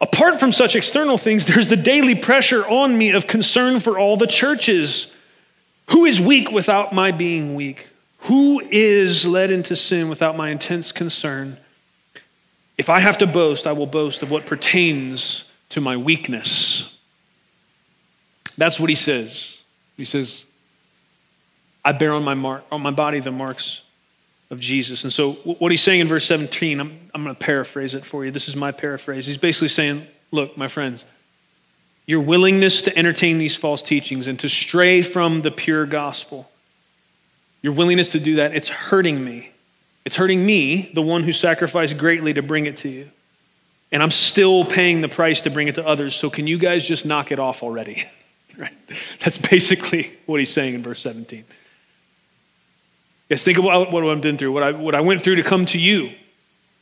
[0.00, 4.16] Apart from such external things, there's the daily pressure on me of concern for all
[4.16, 5.08] the churches.
[5.88, 7.88] Who is weak without my being weak?
[8.18, 11.58] Who is led into sin without my intense concern?
[12.78, 16.96] If I have to boast, I will boast of what pertains to my weakness.
[18.56, 19.58] That's what he says.
[19.96, 20.44] He says,
[21.84, 23.80] I bear on my, mark, on my body the marks
[24.52, 25.02] of Jesus.
[25.02, 28.24] And so, what he's saying in verse 17, I'm, I'm going to paraphrase it for
[28.24, 28.30] you.
[28.30, 29.26] This is my paraphrase.
[29.26, 31.04] He's basically saying, Look, my friends,
[32.06, 36.48] your willingness to entertain these false teachings and to stray from the pure gospel,
[37.62, 39.50] your willingness to do that, it's hurting me.
[40.04, 43.10] It's hurting me, the one who sacrificed greatly to bring it to you.
[43.90, 46.14] And I'm still paying the price to bring it to others.
[46.14, 48.04] So, can you guys just knock it off already?
[48.58, 48.74] right?
[49.24, 51.44] That's basically what he's saying in verse 17.
[53.32, 55.64] Guys, think about what I've been through, what I, what I went through to come
[55.64, 56.12] to you,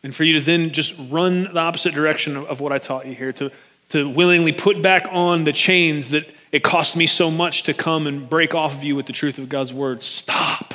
[0.02, 3.06] and for you to then just run the opposite direction of, of what I taught
[3.06, 3.52] you here, to,
[3.90, 8.08] to willingly put back on the chains that it cost me so much to come
[8.08, 10.02] and break off of you with the truth of God's word.
[10.02, 10.74] Stop.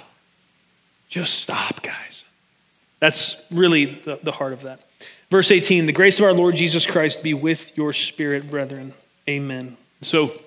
[1.09, 2.23] Just stop, guys.
[3.01, 4.79] That's really the, the heart of that.
[5.29, 8.93] Verse 18 The grace of our Lord Jesus Christ be with your spirit, brethren.
[9.27, 9.75] Amen.
[10.01, 10.39] So,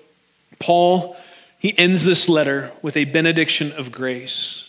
[0.57, 1.15] Paul,
[1.59, 4.65] he ends this letter with a benediction of grace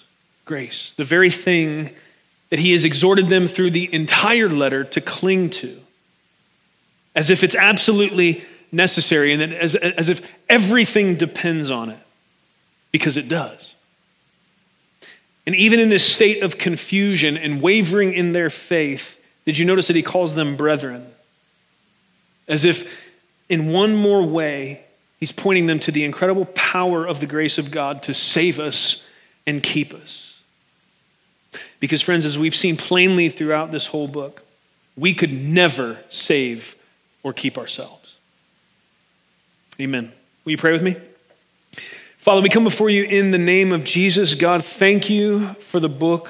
[0.51, 1.91] grace, the very thing
[2.49, 5.81] that he has exhorted them through the entire letter to cling to,
[7.15, 8.43] as if it's absolutely
[8.73, 12.01] necessary and as, as if everything depends on it,
[12.91, 13.77] because it does.
[15.47, 19.87] And even in this state of confusion and wavering in their faith, did you notice
[19.87, 21.07] that he calls them brethren?
[22.49, 22.91] As if
[23.49, 24.83] in one more way,
[25.21, 29.05] he's pointing them to the incredible power of the grace of God to save us
[29.47, 30.30] and keep us.
[31.81, 34.43] Because, friends, as we've seen plainly throughout this whole book,
[34.97, 36.77] we could never save
[37.23, 38.17] or keep ourselves.
[39.81, 40.13] Amen.
[40.45, 40.97] Will you pray with me?
[42.19, 44.35] Father, we come before you in the name of Jesus.
[44.35, 46.29] God, thank you for the book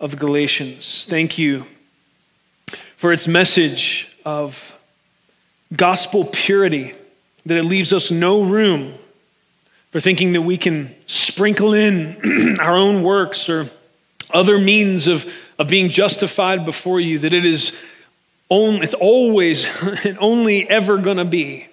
[0.00, 1.06] of Galatians.
[1.08, 1.66] Thank you
[2.96, 4.74] for its message of
[5.74, 6.94] gospel purity,
[7.46, 8.94] that it leaves us no room
[9.92, 13.70] for thinking that we can sprinkle in our own works or
[14.34, 15.24] other means of,
[15.58, 17.74] of being justified before you, that it is
[18.50, 19.66] only, it's always
[20.04, 21.66] and only ever going to be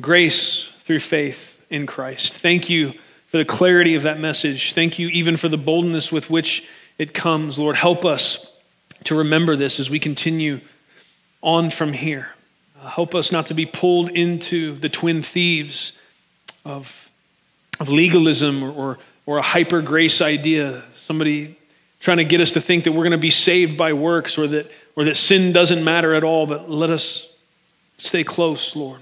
[0.00, 2.32] grace through faith in Christ.
[2.34, 2.94] Thank you
[3.26, 4.72] for the clarity of that message.
[4.72, 7.58] Thank you even for the boldness with which it comes.
[7.58, 8.46] Lord, help us
[9.04, 10.60] to remember this as we continue
[11.42, 12.28] on from here.
[12.80, 15.92] Uh, help us not to be pulled into the twin thieves
[16.64, 17.10] of,
[17.78, 18.98] of legalism or, or
[19.30, 20.82] or a hyper grace idea.
[21.00, 21.56] Somebody
[21.98, 24.46] trying to get us to think that we're going to be saved by works or
[24.48, 26.46] that, or that sin doesn't matter at all.
[26.46, 27.26] But let us
[27.98, 29.00] stay close, Lord,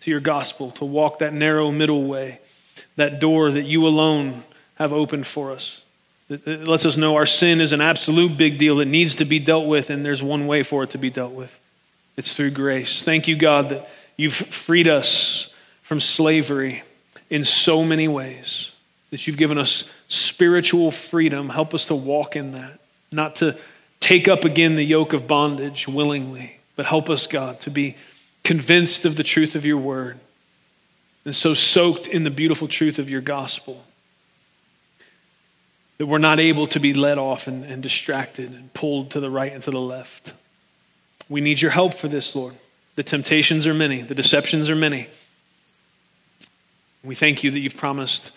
[0.00, 2.40] to your gospel, to walk that narrow middle way,
[2.96, 4.44] that door that you alone
[4.74, 5.82] have opened for us.
[6.28, 9.40] It lets us know our sin is an absolute big deal that needs to be
[9.40, 11.56] dealt with, and there's one way for it to be dealt with.
[12.16, 13.02] It's through grace.
[13.02, 16.84] Thank you, God, that you've freed us from slavery
[17.30, 18.70] in so many ways,
[19.10, 21.48] that you've given us spiritual freedom.
[21.48, 22.78] Help us to walk in that,
[23.10, 23.56] not to
[23.98, 27.96] take up again the yoke of bondage willingly, but help us, God, to be
[28.44, 30.18] convinced of the truth of your word
[31.24, 33.84] and so soaked in the beautiful truth of your gospel
[35.98, 39.28] that we're not able to be led off and, and distracted and pulled to the
[39.28, 40.32] right and to the left.
[41.28, 42.54] We need your help for this, Lord.
[42.96, 45.08] The temptations are many, the deceptions are many.
[47.04, 48.32] We thank you that you've promised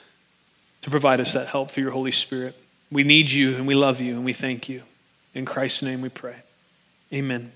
[0.84, 2.56] to provide us that help through your Holy Spirit.
[2.92, 4.84] We need you and we love you and we thank you.
[5.34, 6.36] In Christ's name we pray.
[7.12, 7.52] Amen.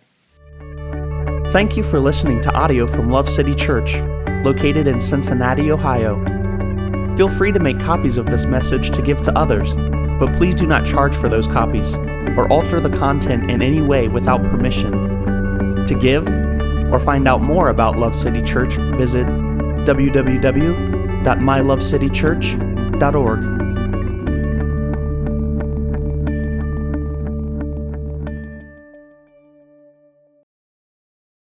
[1.52, 3.96] Thank you for listening to audio from Love City Church,
[4.44, 6.16] located in Cincinnati, Ohio.
[7.16, 9.74] Feel free to make copies of this message to give to others
[10.20, 11.94] but please do not charge for those copies
[12.36, 15.86] or alter the content in any way without permission.
[15.86, 16.28] To give
[16.92, 19.28] or find out more about Love City Church, visit
[23.00, 23.57] www.mylovecitychurch.org.